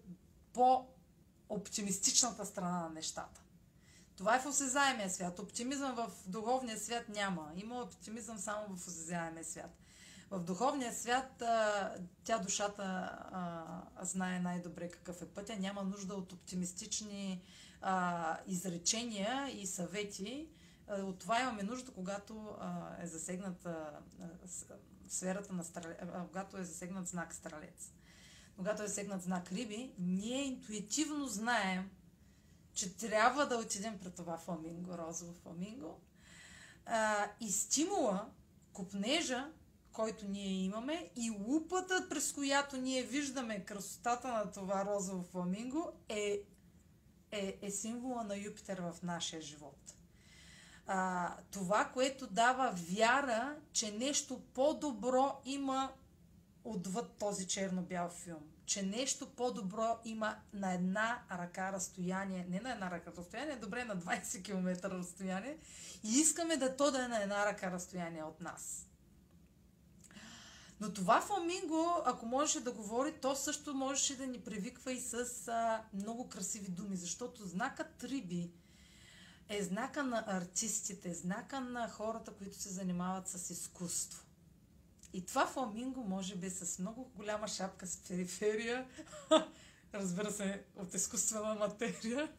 [0.52, 3.40] по-оптимистичната страна на нещата.
[4.18, 5.38] Това е в осезаемия свят.
[5.38, 7.52] Оптимизъм в духовния свят няма.
[7.56, 9.78] Има оптимизъм само в осезаемия свят.
[10.30, 11.42] В духовния свят
[12.24, 13.10] тя душата
[14.02, 15.56] знае най-добре какъв е пътя.
[15.56, 17.42] Няма нужда от оптимистични
[18.46, 20.48] изречения и съвети.
[20.88, 22.56] От това имаме нужда, когато
[23.02, 24.00] е засегнат а,
[25.08, 27.92] сферата на стрелец, а, когато е засегнат знак стрелец.
[28.56, 31.90] Когато е засегнат знак риби, ние интуитивно знаем,
[32.78, 36.00] че трябва да отидем пред това фламинго, розово фламинго.
[36.86, 38.30] А, и стимула,
[38.72, 39.50] купнежа,
[39.92, 46.40] който ние имаме и лупата, през която ние виждаме красотата на това розово фламинго е,
[47.30, 49.94] е, е символа на Юпитер в нашия живот.
[50.86, 55.92] А, това, което дава вяра, че нещо по-добро има
[56.64, 58.57] отвъд този черно-бял филм.
[58.68, 63.96] Че нещо по-добро има на една ръка разстояние, не на една ръка разстояние, добре на
[63.96, 65.58] 20 км разстояние
[66.04, 68.86] и искаме да то да е на една ръка разстояние от нас.
[70.80, 75.48] Но това фламинго, ако можеше да говори, то също можеше да ни привиква и с
[75.48, 78.50] а, много красиви думи, защото знакът риби
[79.48, 84.27] е знака на артистите, знака на хората, които се занимават с изкуство.
[85.12, 88.86] И това фламинго, може би с много голяма шапка с периферия,
[89.94, 92.32] разбира се, от изкуствена материя.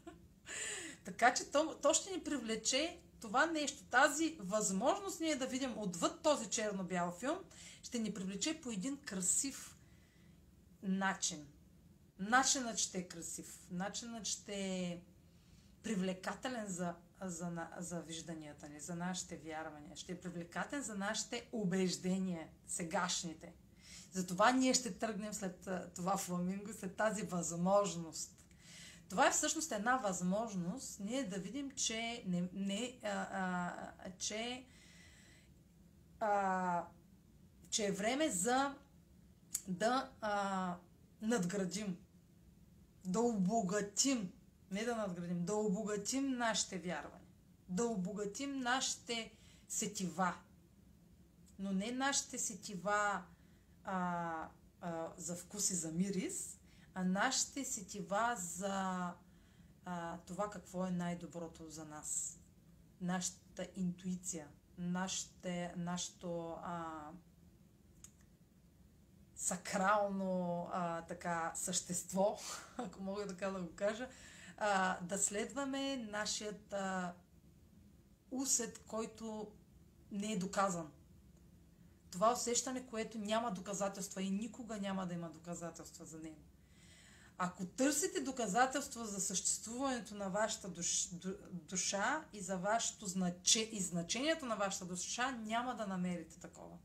[1.06, 6.22] така че то, то ще ни привлече това нещо, тази възможност ние да видим отвъд
[6.22, 7.38] този черно-бял филм,
[7.84, 9.78] ще ни привлече по един красив
[10.84, 11.48] начин.
[12.20, 15.02] Начинът ще е красив, начинът ще е
[15.84, 22.48] привлекателен за, за, за вижданията ни, за нашите вярвания, ще е привлекателен за нашите убеждения,
[22.68, 23.54] сегашните.
[24.12, 28.40] Затова ние ще тръгнем след това фламинго, след тази възможност.
[29.10, 33.74] Това е всъщност една възможност ние да видим, че, не, не, а, а,
[34.18, 34.66] че,
[36.20, 36.86] а,
[37.70, 38.76] че е време за
[39.68, 40.76] да а,
[41.22, 41.98] надградим,
[43.06, 44.32] да обогатим,
[44.72, 47.28] не да надградим, да обогатим нашите вярвания,
[47.70, 49.32] да обогатим нашите
[49.68, 50.36] сетива,
[51.60, 53.24] но не нашите сетива
[53.84, 54.50] а,
[54.82, 56.60] а, за вкус и за мирис,
[56.94, 59.14] а нашите сетива за
[59.86, 62.40] а, това какво е най-доброто за нас.
[63.02, 67.10] Нашата интуиция, нашите, нашето а,
[69.36, 72.38] сакрално а, така същество,
[72.78, 74.10] ако мога така да го кажа,
[74.60, 77.14] а, да следваме нашият а,
[78.32, 79.52] усет, който
[80.12, 80.92] не е доказан.
[82.12, 86.42] Това усещане, което няма доказателства и никога няма да има доказателства за него.
[87.38, 91.08] Ако търсите доказателства за съществуването на вашата душ,
[91.52, 96.78] душа и за вашето значе, и значението на вашата душа, няма да намерите такова.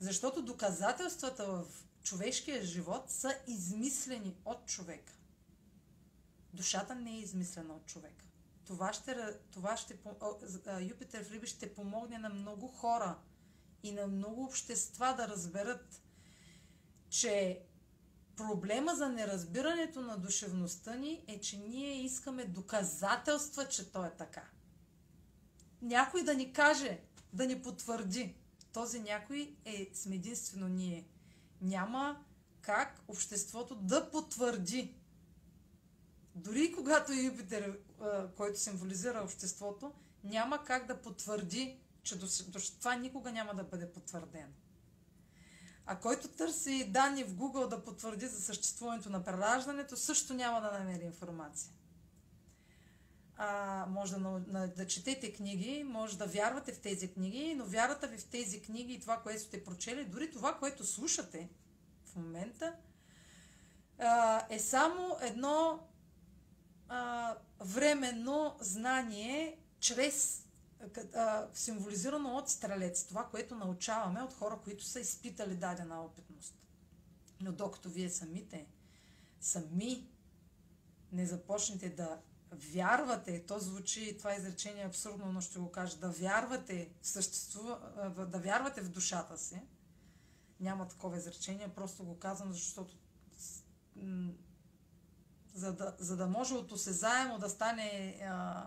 [0.00, 1.66] Защото доказателствата в
[2.02, 5.17] човешкия живот са измислени от човека.
[6.52, 8.24] Душата не е измислена от човека.
[8.64, 9.16] Това ще,
[9.50, 9.98] това ще,
[10.80, 13.18] Юпитер в Риби ще помогне на много хора
[13.82, 16.02] и на много общества да разберат,
[17.08, 17.62] че
[18.36, 24.44] проблема за неразбирането на душевността ни е, че ние искаме доказателства, че то е така.
[25.82, 27.00] Някой да ни каже,
[27.32, 28.34] да ни потвърди.
[28.72, 31.08] Този някой е сме единствено ние.
[31.60, 32.24] Няма
[32.60, 34.94] как обществото да потвърди.
[36.38, 37.78] Дори когато Юпитер,
[38.36, 39.92] който символизира обществото,
[40.24, 42.18] няма как да потвърди, че
[42.78, 44.52] това никога няма да бъде потвърдено.
[45.86, 50.78] А който търси данни в Google да потвърди за съществуването на прераждането, също няма да
[50.78, 51.72] намери информация.
[53.36, 58.18] А, може да, да четете книги, може да вярвате в тези книги, но вярата ви
[58.18, 61.48] в тези книги и това, което сте прочели, дори това, което слушате
[62.04, 62.74] в момента,
[64.50, 65.80] е само едно
[66.88, 70.44] а, временно знание чрез
[71.54, 73.04] символизирано от стрелец.
[73.04, 76.54] Това, което научаваме от хора, които са изпитали дадена опитност.
[77.40, 78.66] Но докато вие самите,
[79.40, 80.08] сами
[81.12, 82.20] не започнете да
[82.52, 87.78] вярвате, то звучи, това изречение е абсурдно, но ще го кажа, да вярвате, съществува,
[88.30, 89.62] да вярвате в душата си,
[90.60, 92.96] няма такова изречение, просто го казвам, защото
[95.58, 98.66] за да, за да може от осезаемо да стане а,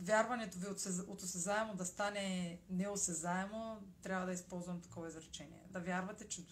[0.00, 0.66] вярването ви
[1.08, 5.62] от осезаемо да стане неосезаемо, трябва да използвам такова изречение.
[5.70, 6.42] Да вярвате, че,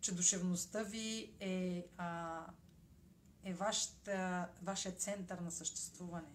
[0.00, 2.40] че душевността ви е, а,
[3.44, 6.32] е вашата, вашия център на съществуване.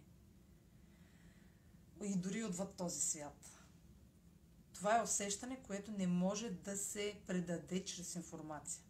[2.04, 3.54] И дори отвъд този свят.
[4.74, 8.84] Това е усещане, което не може да се предаде чрез информация.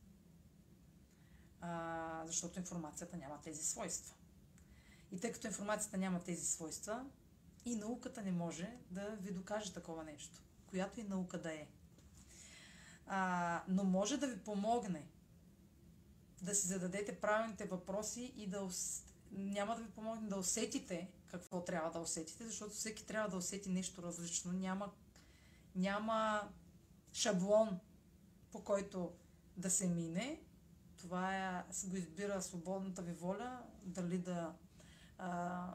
[2.25, 4.15] Защото информацията няма тези свойства.
[5.11, 7.05] И тъй като информацията няма тези свойства,
[7.65, 11.67] и науката не може да ви докаже такова нещо, която и наука да е.
[13.07, 15.07] А, но може да ви помогне
[16.41, 18.69] да си зададете правилните въпроси и да
[19.31, 23.69] няма да ви помогне да усетите какво трябва да усетите, защото всеки трябва да усети
[23.69, 24.51] нещо различно.
[24.51, 24.91] Няма,
[25.75, 26.49] няма
[27.13, 27.79] шаблон,
[28.51, 29.13] по който
[29.57, 30.41] да се мине.
[31.03, 34.53] Това е, го избира свободната ви воля, дали да
[35.17, 35.73] а,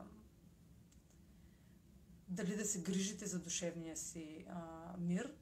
[2.29, 4.61] дали да се грижите за душевния си а,
[4.99, 5.35] мир.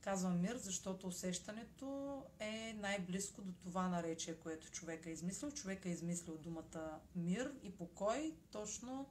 [0.00, 5.50] Казвам мир, защото усещането е най-близко до това наречие, което човек е измислил.
[5.50, 9.10] Човек е измислил думата мир и покой, точно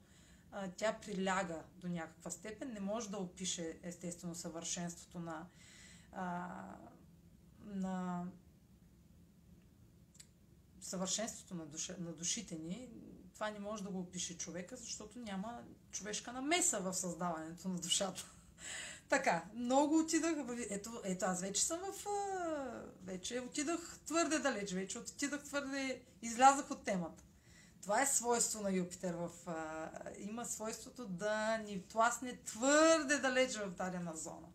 [0.52, 2.74] а, тя приляга до някаква степен.
[2.74, 5.48] Не може да опише естествено съвършенството на,
[6.12, 6.48] а,
[7.66, 8.26] на
[10.92, 12.90] съвършенството на, душа, на душите ни
[13.34, 18.26] това не може да го опише човека, защото няма човешка намеса в създаването на душата.
[19.10, 20.34] Така, много отидах.
[20.70, 22.06] Ето, ето аз вече съм в...
[23.04, 24.72] Вече отидах твърде далеч.
[24.72, 26.02] Вече отидах твърде...
[26.22, 27.24] Излязах от темата.
[27.82, 29.14] Това е свойство на Юпитер.
[29.14, 29.30] В,
[30.18, 34.48] има свойството да ни тласне твърде далеч в дадена зона.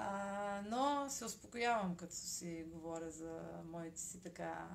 [0.00, 4.68] А, но се успокоявам, като си говоря за моите си така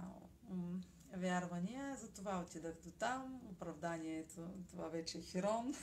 [0.50, 0.80] м,
[1.16, 1.96] вярвания.
[1.96, 3.42] Затова отидах до там.
[3.52, 5.74] Оправданието, това вече е Хирон.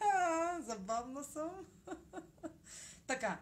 [0.60, 1.66] Забавна съм.
[3.06, 3.40] така.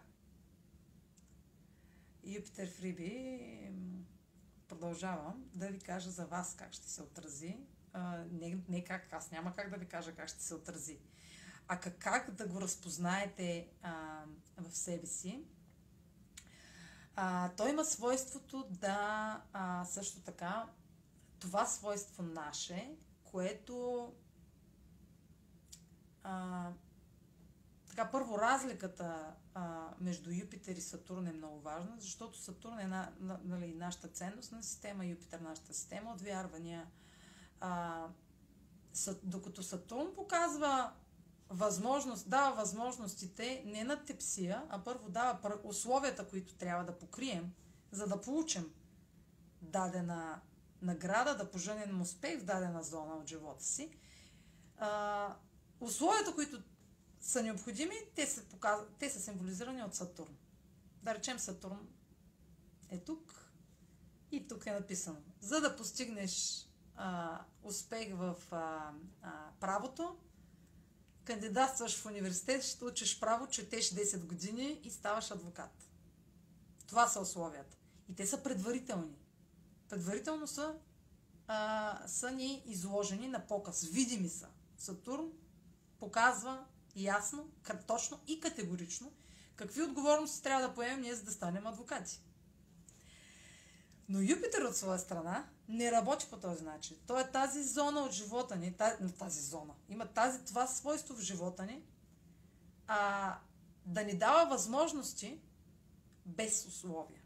[2.24, 3.68] Юпитер в Риби.
[3.72, 4.04] м,
[4.68, 7.58] Продължавам да ви кажа за вас как ще се отрази.
[7.92, 10.98] А, не, не как, аз няма как да ви кажа как ще се отрази.
[11.68, 14.24] А как, да го разпознаете а,
[14.58, 15.44] в себе си.
[17.16, 20.66] А, той има свойството да а, също така
[21.44, 24.12] това свойство наше, което
[26.22, 26.70] а,
[27.88, 33.12] така, първо, разликата а, между Юпитер и Сатурн е много важна, защото Сатурн е на,
[33.44, 36.86] нали, нашата ценностна система, Юпитер нашата система от вярвания.
[37.60, 38.06] А,
[38.92, 40.92] са, докато Сатурн показва
[41.54, 47.52] възможност, дава възможностите не на тепсия, а първо дава условията, които трябва да покрием,
[47.90, 48.74] за да получим
[49.62, 50.40] дадена
[50.82, 53.90] награда, да поженем успех в дадена зона от живота си.
[54.78, 55.36] А,
[55.80, 56.62] условията, които
[57.20, 58.80] са необходими, те са, показ...
[58.98, 60.36] те са символизирани от Сатурн.
[61.02, 61.88] Да речем Сатурн
[62.90, 63.50] е тук
[64.30, 65.18] и тук е написано.
[65.40, 68.92] За да постигнеш а, успех в а,
[69.22, 70.16] а, правото,
[71.24, 75.88] кандидатстваш в университет, ще учиш право, четеш 10 години и ставаш адвокат.
[76.86, 77.76] Това са условията.
[78.08, 79.16] И те са предварителни.
[79.88, 80.74] Предварително са,
[81.46, 83.84] а, са ни изложени на показ.
[83.84, 84.48] Видими са.
[84.78, 85.32] Сатурн
[85.98, 86.64] показва
[86.96, 87.50] ясно,
[87.86, 89.12] точно и категорично
[89.56, 92.20] какви отговорности трябва да поемем ние, за да станем адвокати.
[94.08, 96.96] Но Юпитер от своя страна не работи по този начин.
[97.06, 101.20] Той е тази зона от живота ни, тази, тази зона, има тази, това свойство в
[101.20, 101.82] живота ни,
[102.86, 103.38] а,
[103.86, 105.40] да ни дава възможности
[106.26, 107.22] без условия.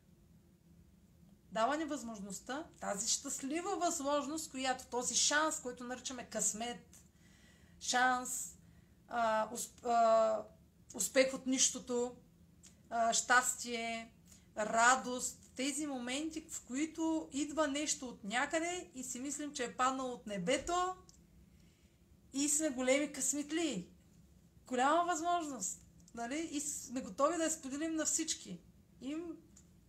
[1.52, 7.02] Дава ни възможността, тази щастлива възможност, която този шанс, който наричаме късмет,
[7.80, 8.56] шанс,
[9.08, 10.44] а, усп, а,
[10.94, 12.16] успех от нищото,
[12.90, 14.12] а, щастие,
[14.56, 20.12] радост, тези моменти, в които идва нещо от някъде и си мислим, че е паднало
[20.12, 20.94] от небето
[22.32, 23.88] и сме големи късметли.
[24.66, 25.82] Голяма възможност.
[26.14, 26.48] Нали?
[26.52, 28.60] И сме готови да я споделим на всички.
[29.00, 29.36] Им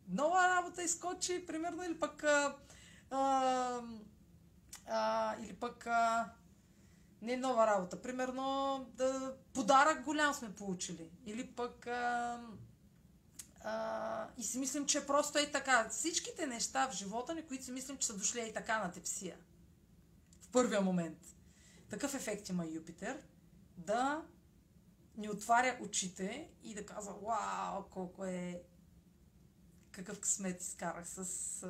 [0.07, 2.55] нова работа изкочи, примерно, или пък а,
[3.09, 3.81] а,
[4.87, 6.31] а, или пък а,
[7.21, 8.01] не нова работа.
[8.01, 11.09] Примерно, да, подарък голям сме получили.
[11.25, 12.39] Или пък а,
[13.61, 15.89] а, и си мислим, че просто е така.
[15.89, 19.37] Всичките неща в живота ни, които си мислим, че са дошли и така на тепсия.
[20.41, 21.35] В първия момент.
[21.89, 23.21] Такъв ефект има Юпитер.
[23.77, 24.23] Да
[25.17, 28.63] ни отваря очите и да казва, вау, колко е
[29.91, 31.67] какъв късмет изкарах с,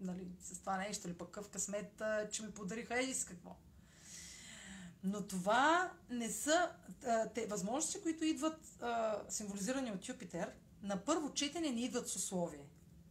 [0.00, 3.56] нали, с това нещо, или пък какъв късмет, че ми подариха еди с какво.
[5.04, 6.70] Но това не са
[7.34, 8.84] те възможности, които идват
[9.28, 10.52] символизирани от Юпитер.
[10.82, 12.66] На първо четене не идват с условие.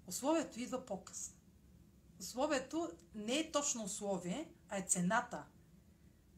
[0.08, 1.36] Условието идва по-късно.
[2.20, 5.44] Условието не е точно условие, а е цената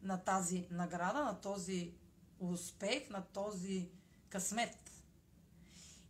[0.01, 1.93] на тази награда, на този
[2.39, 3.89] успех, на този
[4.29, 4.91] късмет.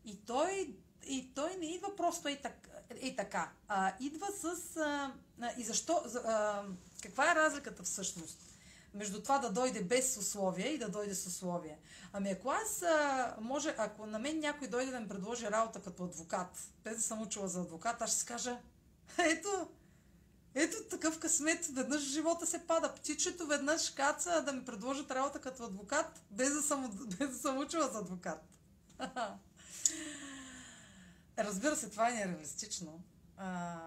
[0.05, 0.75] И той,
[1.07, 2.69] и той не идва просто и, так,
[3.01, 3.51] и така.
[3.67, 4.77] А, идва с...
[4.77, 5.13] А,
[5.57, 6.01] и защо...
[6.05, 6.65] за- А,
[7.03, 8.52] каква е разликата всъщност?
[8.93, 11.77] Между това да дойде без условия и да дойде с условия.
[12.13, 16.03] Ами ако аз а, може, ако на мен някой дойде да ми предложи работа като
[16.03, 18.57] адвокат, без да съм учила за адвокат, аз ще си кажа,
[19.17, 19.67] ето,
[20.55, 22.95] ето такъв късмет, веднъж живота се пада.
[22.95, 27.57] Птичето веднъж каца да ми предложат работа като адвокат, без да съм, без да съм
[27.57, 28.41] учила за адвокат.
[31.37, 33.03] Разбира се, това е нереалистично.
[33.37, 33.77] А,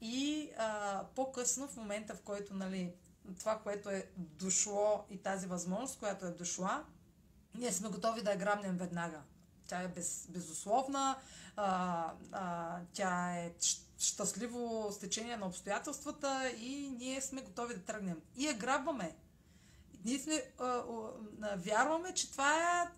[0.00, 2.92] и а, по-късно, в момента, в който нали,
[3.38, 6.84] това, което е дошло и тази възможност, която е дошла,
[7.54, 9.22] ние сме готови да я грабнем веднага.
[9.66, 11.18] Тя е без, безусловна,
[11.56, 13.52] а, а, тя е
[13.98, 18.20] щастливо стечение на обстоятелствата и ние сме готови да тръгнем.
[18.36, 19.16] И я грабваме.
[20.04, 20.82] Ние сме, а,
[21.42, 22.88] а, вярваме, че това е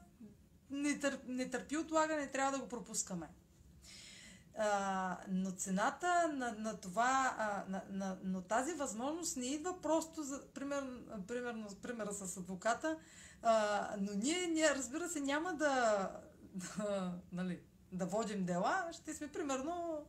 [0.70, 3.29] не, тър, не търпи отлагане, трябва да го пропускаме.
[5.29, 10.47] Но цената на, на това, а, на, на, но тази възможност не идва просто за,
[10.55, 10.85] пример,
[11.29, 12.99] примерно, примера с адвоката,
[13.43, 16.09] а, но ние, ние, разбира се, няма да,
[16.55, 17.61] да, нали,
[17.93, 20.05] да водим дела, ще сме примерно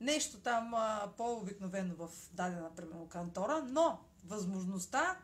[0.00, 5.18] нещо там а, по-обикновено в дадена, примерно, кантора, но възможността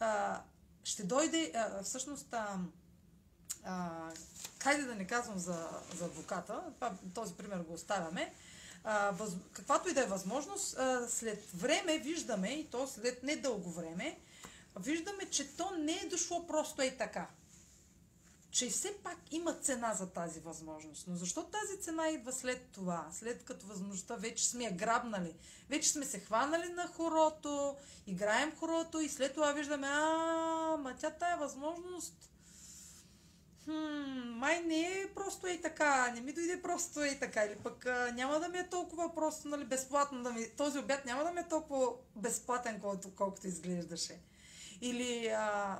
[0.00, 0.42] а,
[0.84, 2.58] ще дойде, а, всъщност, а,
[3.64, 4.08] а,
[4.62, 6.62] хайде да не казвам за, за адвоката,
[7.14, 8.34] този пример го оставяме,
[8.84, 13.70] а, въз, каквато и да е възможност, а, след време виждаме, и то след недълго
[13.70, 14.18] време,
[14.80, 17.28] виждаме, че то не е дошло просто и така.
[18.50, 21.04] Че все пак има цена за тази възможност.
[21.08, 23.08] Но защо тази цена идва след това?
[23.12, 25.34] След като възможността вече сме я грабнали.
[25.68, 31.10] Вече сме се хванали на хорото, играем хорото и след това виждаме, а, ма тя
[31.10, 32.30] тая възможност
[33.64, 37.86] хм, май не е просто и така, не ми дойде просто и така, или пък
[38.14, 41.40] няма да ми е толкова просто, нали, безплатно да ми, този обяд няма да ми
[41.40, 41.86] е толкова
[42.16, 44.20] безплатен, колкото, колкото изглеждаше.
[44.80, 45.78] Или, а,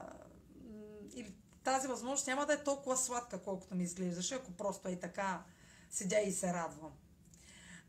[1.15, 5.43] или тази възможност няма да е толкова сладка, колкото ми изглеждаше, ако просто е така
[5.91, 6.93] седя и се радвам.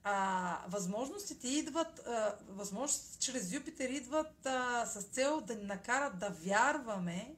[0.03, 6.29] А, възможностите идват, а, възможностите чрез Юпитер идват а, с цел да ни накарат да
[6.29, 7.35] вярваме,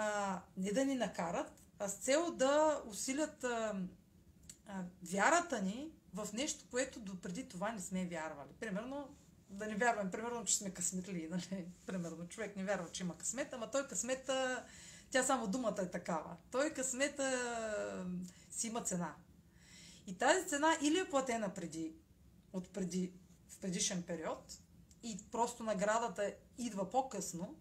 [0.00, 3.82] а, не да ни накарат, а с цел да усилят а,
[4.66, 8.48] а, вярата ни в нещо, което допреди това не сме вярвали.
[8.60, 9.16] Примерно,
[9.50, 11.28] да не вярваме, примерно, че сме късметли.
[11.30, 11.66] Нали?
[11.86, 14.64] Примерно, човек не вярва, че има късмет, ама той късмета,
[15.10, 16.36] тя само думата е такава.
[16.50, 18.06] Той късмета
[18.50, 19.14] си има цена.
[20.06, 21.94] И тази цена или е платена преди,
[22.52, 23.12] от преди,
[23.48, 24.58] в предишен период,
[25.02, 27.58] и просто наградата идва по-късно,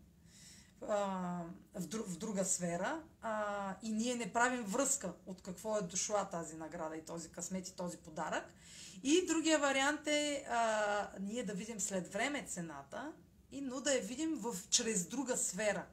[0.82, 6.30] в, друг, в друга сфера а, и ние не правим връзка от какво е дошла
[6.30, 8.54] тази награда и този късмет и този подарък.
[9.04, 13.14] И другия вариант е а, ние да видим след време цената,
[13.52, 15.86] и, но да я видим в, чрез друга сфера.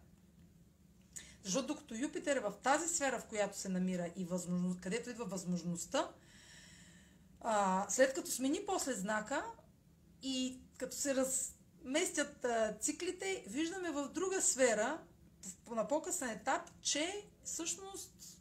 [1.43, 5.25] Защото докато Юпитер е в тази сфера, в която се намира и възможност, където идва
[5.25, 6.11] възможността,
[7.41, 9.45] а, след като смени после знака
[10.23, 11.55] и като се раз,
[11.85, 14.99] местят а, циклите, виждаме в друга сфера,
[15.71, 18.41] на по-късен етап, че всъщност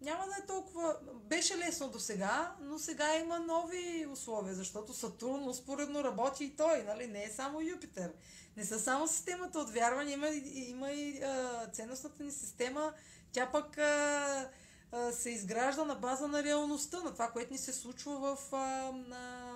[0.00, 0.96] няма да е толкова...
[1.14, 6.82] Беше лесно до сега, но сега има нови условия, защото Сатурн успоредно работи и той,
[6.82, 7.06] нали?
[7.06, 8.12] Не е само Юпитер.
[8.56, 12.92] Не са само системата от вярване, има, има и а, ценностната ни система.
[13.32, 14.50] Тя пък а,
[14.92, 18.52] а, се изгражда на база на реалността, на това, което ни се случва в...
[18.52, 19.53] А, на,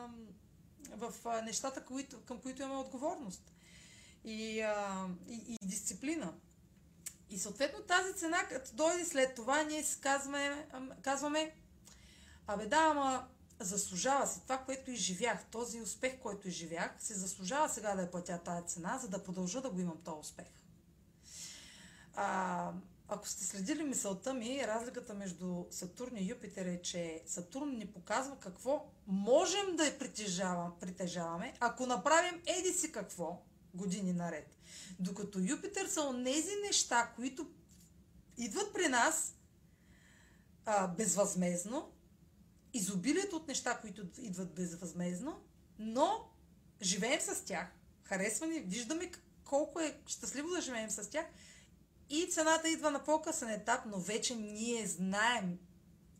[0.96, 3.52] в нещата, които, към които имаме отговорност
[4.24, 6.32] и, а, и, и дисциплина.
[7.30, 10.68] И съответно тази цена, като дойде след това, ние казваме,
[11.02, 11.54] казваме
[12.46, 13.28] абе да, ама
[13.60, 18.38] заслужава си това, което изживях, този успех, който изживях, се заслужава сега да я платя
[18.38, 20.46] тази цена, за да продължа да го имам този успех.
[22.14, 22.72] А,
[23.08, 28.38] ако сте следили мисълта ми, разликата между Сатурн и Юпитер е, че Сатурн ни показва
[28.38, 29.98] какво можем да я
[30.80, 33.42] притежаваме, ако направим еди си какво
[33.74, 34.56] години наред.
[34.98, 37.50] Докато Юпитер са онези неща, които
[38.36, 39.34] идват при нас
[40.64, 41.92] а, безвъзмезно,
[42.72, 45.42] изобилието от неща, които идват безвъзмезно,
[45.78, 46.30] но
[46.82, 47.68] живеем с тях,
[48.02, 49.10] харесва ни, виждаме
[49.44, 51.26] колко е щастливо да живеем с тях
[52.10, 55.58] и цената идва на по-късен етап, но вече ние знаем,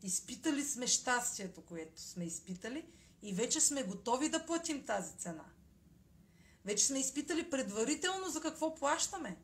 [0.03, 2.85] изпитали сме щастието, което сме изпитали
[3.21, 5.45] и вече сме готови да платим тази цена.
[6.65, 9.37] Вече сме изпитали предварително за какво плащаме.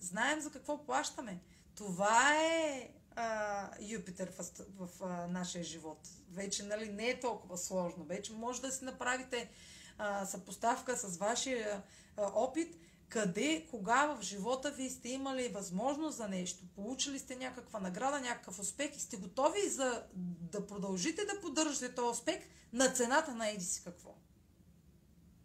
[0.00, 1.40] Знаем за какво плащаме.
[1.74, 4.46] Това е а, Юпитер в,
[4.78, 6.08] в а, нашия живот.
[6.30, 8.04] Вече нали, не е толкова сложно.
[8.04, 9.50] Вече може да си направите
[9.98, 11.82] а, съпоставка с вашия
[12.16, 12.76] а, опит
[13.08, 18.58] къде, кога в живота ви сте имали възможност за нещо, получили сте някаква награда, някакъв
[18.58, 20.06] успех и сте готови за
[20.40, 22.38] да продължите да поддържате този успех
[22.72, 24.14] на цената на еди си какво.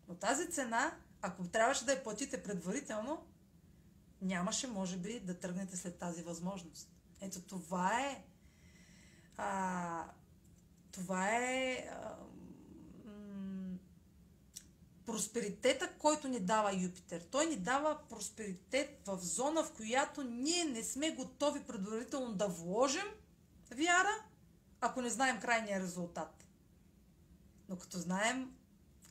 [0.07, 3.27] Но тази цена, ако трябваше да я платите предварително,
[4.21, 6.91] нямаше, може би, да тръгнете след тази възможност.
[7.21, 8.23] Ето това е.
[9.37, 10.05] А,
[10.91, 11.87] това е.
[11.91, 12.15] А,
[15.09, 17.21] просперитета, който ни дава Юпитер.
[17.31, 23.05] Той ни дава просперитет в зона, в която ние не сме готови предварително да вложим
[23.71, 24.23] вяра,
[24.81, 26.45] ако не знаем крайния резултат.
[27.69, 28.51] Но като знаем,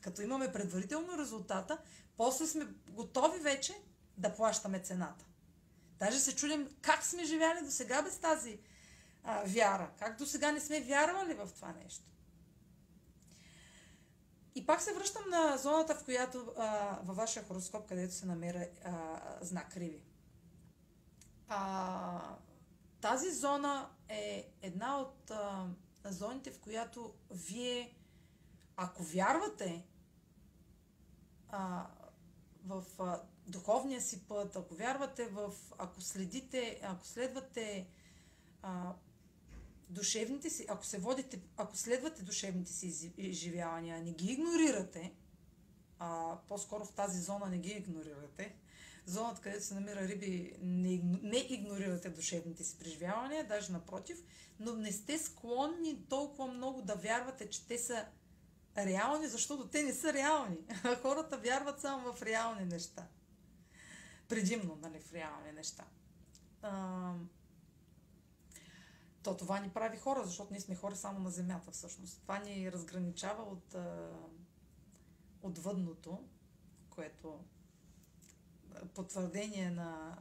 [0.01, 1.77] като имаме предварително резултата,
[2.17, 3.73] после сме готови вече
[4.17, 5.25] да плащаме цената.
[5.99, 8.59] Даже се чудим как сме живяли до сега без тази
[9.23, 9.91] а, вяра.
[9.99, 12.03] Как до сега не сме вярвали в това нещо.
[14.55, 18.67] И пак се връщам на зоната, в която а, във вашия хороскоп, където се намира
[18.83, 20.01] а, знак Риби.
[21.47, 22.35] А,
[23.01, 25.67] тази зона е една от а,
[26.05, 27.97] зоните, в която вие,
[28.75, 29.85] ако вярвате
[31.49, 31.87] а,
[32.65, 37.87] в а, духовния си път, ако вярвате в, ако следите, ако следвате
[38.61, 38.93] а,
[39.89, 45.13] душевните си, ако се водите, ако следвате душевните си изживявания, не ги игнорирате,
[45.99, 48.55] а по-скоро в тази зона не ги игнорирате,
[49.05, 54.23] зоната, където се намира риби, не, не игнорирате душевните си преживявания, даже напротив,
[54.59, 58.05] но не сте склонни толкова много да вярвате, че те са
[58.77, 60.57] реални, защото те не са реални.
[61.01, 63.07] Хората вярват само в реални неща.
[64.27, 65.85] Предимно, нали, в реални неща.
[69.23, 72.21] То това ни прави хора, защото ние сме хора само на земята всъщност.
[72.21, 73.75] Това ни разграничава от,
[75.43, 76.23] от въдното,
[76.89, 77.39] което
[78.93, 80.17] потвърдение на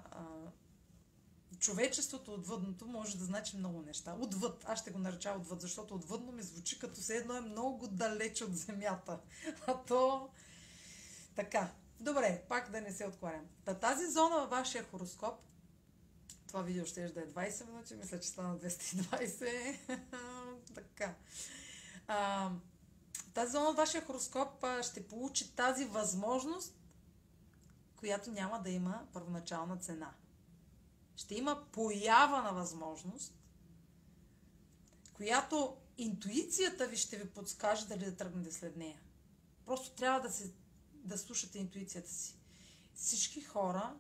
[1.59, 4.17] човечеството отвъдното може да значи много неща.
[4.21, 7.89] Отвъд, аз ще го нареча отвъд, защото отвъдно ми звучи като все едно е много
[7.89, 9.21] далеч от земята.
[9.67, 10.31] А то
[11.37, 11.71] така.
[12.01, 13.47] Добре, пак да не се откларям.
[13.65, 15.35] Та тази зона във вашия хороскоп,
[16.49, 19.77] това видео ще да е 20 минути, мисля, че стана 220.
[20.75, 21.15] така.
[22.07, 22.51] А,
[23.35, 26.79] тази зона от вашия хороскоп ще получи тази възможност
[27.99, 30.15] която няма да има първоначална цена.
[31.17, 33.35] Ще има поява на възможност,
[35.13, 39.01] която интуицията ви ще ви подскаже дали да тръгнете след нея.
[39.67, 40.53] Просто трябва да, се,
[40.93, 42.39] да слушате интуицията си.
[42.95, 43.97] Всички хора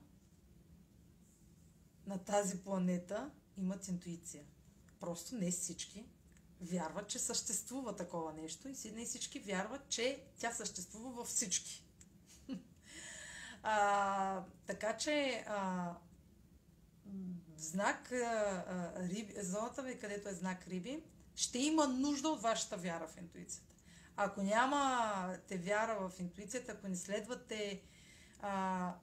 [2.08, 4.44] на тази планета имат интуиция.
[5.00, 6.06] Просто не всички
[6.60, 11.84] вярват, че съществува такова нещо и не всички вярват, че тя съществува във всички.
[13.62, 15.92] А, така че а,
[17.56, 21.02] знак а, риби, зоната ви, където е знак риби,
[21.34, 23.74] ще има нужда от вашата вяра в интуицията.
[24.16, 27.82] Ако нямате вяра в интуицията, ако не следвате
[28.40, 28.94] а,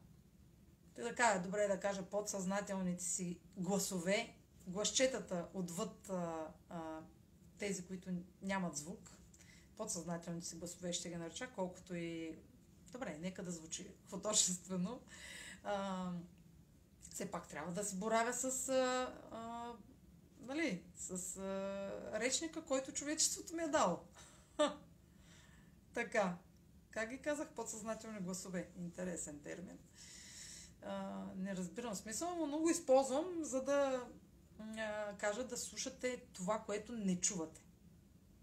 [0.95, 4.35] така, добре да кажа, подсъзнателните си гласове,
[4.67, 6.99] гласчетата отвъд а, а,
[7.57, 8.09] тези, които
[8.41, 9.11] нямат звук,
[9.77, 12.35] подсъзнателните си гласове ще ги нареча, колкото и
[12.95, 15.01] Добре, нека да звучи художествено.
[15.63, 16.11] А,
[17.11, 19.73] все пак трябва да се боравя с, а, а,
[20.39, 23.99] нали, с а, речника, който човечеството ми е дало.
[25.93, 26.37] така.
[26.91, 27.49] Как ги казах?
[27.49, 28.69] Подсъзнателни гласове.
[28.77, 29.77] Интересен термин.
[30.85, 34.07] А, не разбирам смисъл, но много използвам, за да
[34.77, 37.61] а, кажа да слушате това, което не чувате.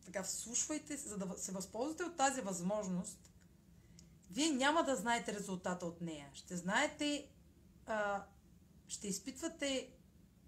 [0.05, 3.33] Така, слушвайте, за да се възползвате от тази възможност
[4.33, 6.31] вие няма да знаете резултата от нея.
[6.35, 7.29] Ще знаете,
[7.87, 8.25] а,
[8.89, 9.93] ще изпитвате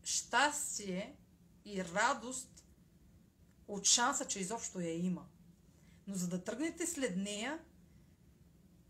[0.02, 1.16] щастие
[1.64, 2.64] и радост
[3.68, 5.26] от шанса, че изобщо я има.
[6.06, 7.58] Но за да тръгнете след нея,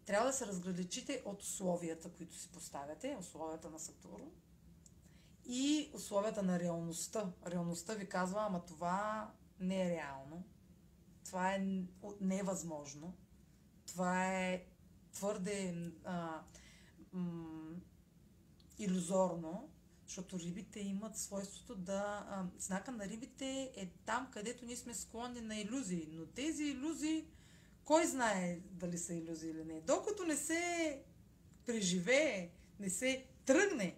[0.06, 4.30] трябва да се разграничите от условията, които си поставяте, условията на Сатурн
[5.46, 7.32] и условията на реалността.
[7.46, 10.44] Реалността ви казва, ама това не е реално.
[11.24, 11.66] Това е
[12.20, 13.16] невъзможно.
[13.86, 14.64] Това е
[15.12, 16.42] твърде а,
[17.12, 17.76] м-
[18.78, 19.70] иллюзорно,
[20.06, 22.26] защото рибите имат свойството да...
[22.30, 27.26] А, знака на рибите е там, където ние сме склонни на иллюзии, но тези иллюзии,
[27.84, 29.80] кой знае дали са иллюзии или не.
[29.80, 31.02] Докато не се
[31.66, 33.96] преживее, не се тръгне,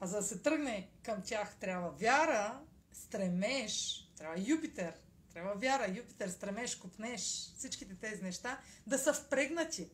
[0.00, 2.60] а за да се тръгне към тях трябва вяра,
[2.92, 4.94] стремеж, трябва Юпитер,
[5.32, 7.20] трябва вяра, Юпитер, стремеж, купнеш,
[7.58, 9.90] всичките тези неща да са впрегнати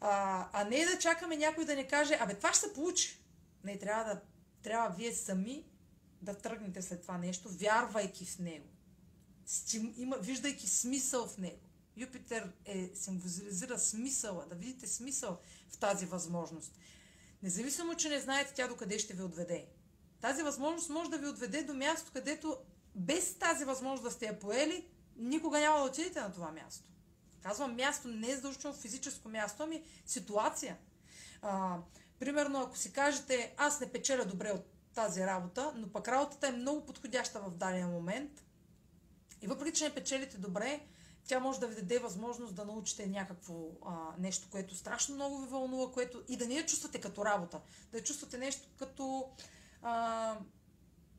[0.00, 3.18] а, а не да чакаме някой да ни каже, абе това ще се получи.
[3.64, 4.20] Не, трябва да,
[4.62, 5.64] трябва вие сами
[6.22, 8.66] да тръгнете след това нещо, вярвайки в него.
[9.46, 11.60] Стим, има, виждайки смисъл в него.
[12.00, 15.38] Юпитер е, символизира смисъла, да видите смисъл
[15.70, 16.78] в тази възможност.
[17.42, 19.66] Независимо, че не знаете тя докъде ще ви отведе.
[20.20, 22.56] Тази възможност може да ви отведе до място, където
[22.94, 24.86] без тази възможност да сте я поели,
[25.16, 26.84] никога няма да отидете на това място.
[27.42, 30.78] Казвам място, не е задължително физическо място, ами ситуация.
[31.42, 31.78] А,
[32.18, 36.52] примерно, ако си кажете, аз не печеля добре от тази работа, но пък работата е
[36.52, 38.44] много подходяща в дадения момент
[39.42, 40.80] и въпреки, че не печелите добре,
[41.24, 43.54] тя може да ви даде възможност да научите някакво
[43.86, 47.60] а, нещо, което страшно много ви вълнува, което и да не я чувствате като работа,
[47.92, 49.30] да я чувствате нещо като
[49.82, 50.36] а,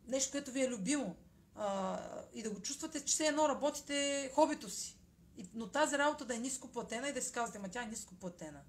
[0.08, 1.16] нещо, което ви е любимо
[1.56, 2.00] а,
[2.34, 4.98] и да го чувствате, че все едно работите хобито си
[5.38, 7.88] И, но тази работа да е ниско платена и да си казвате, ма тя е
[7.88, 8.62] ниско платена.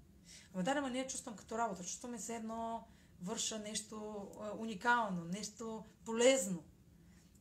[0.53, 1.83] Ама да, ама не я чувствам като работа.
[1.83, 2.87] Чувстваме се едно
[3.21, 6.63] върша нещо а, уникално, нещо полезно.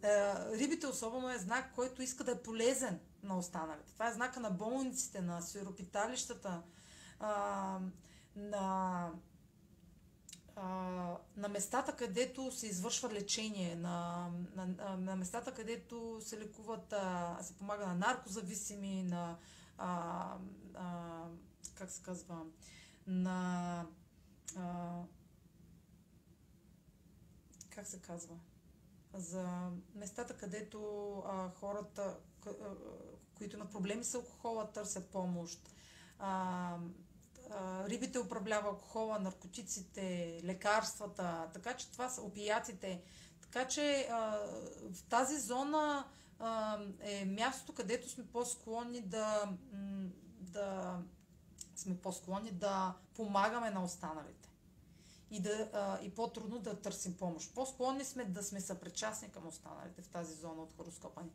[0.02, 0.08] А,
[0.50, 3.92] рибите особено е знак, който иска да е полезен на останалите.
[3.92, 6.62] Това е знака на болниците, на сиропиталищата,
[7.20, 7.78] а,
[8.36, 9.10] на
[10.56, 10.66] а,
[11.36, 17.58] на местата, където се извършва лечение, на, на, на местата, където се лекуват, а, се
[17.58, 19.38] помага на наркозависими, на
[19.78, 20.36] а,
[20.74, 21.24] а,
[21.74, 22.42] как се казва,
[23.06, 23.86] на
[24.56, 25.00] а,
[27.70, 28.36] как се казва,
[29.14, 32.50] за местата, където а, хората, а,
[33.42, 35.68] които имат проблеми с алкохола, търсят помощ.
[36.18, 36.76] А,
[37.88, 43.02] рибите управлява алкохола, наркотиците, лекарствата, така че това са опиятите.
[43.40, 44.38] Така че а,
[44.92, 49.48] в тази зона а, е място, където сме по-склонни да,
[50.40, 50.98] да
[51.76, 54.48] сме по-склонни да помагаме на останалите
[55.30, 57.54] и, да, а, и по-трудно да търсим помощ.
[57.54, 61.30] По-склонни сме да сме съпричастни към останалите в тази зона от хороскопа ни.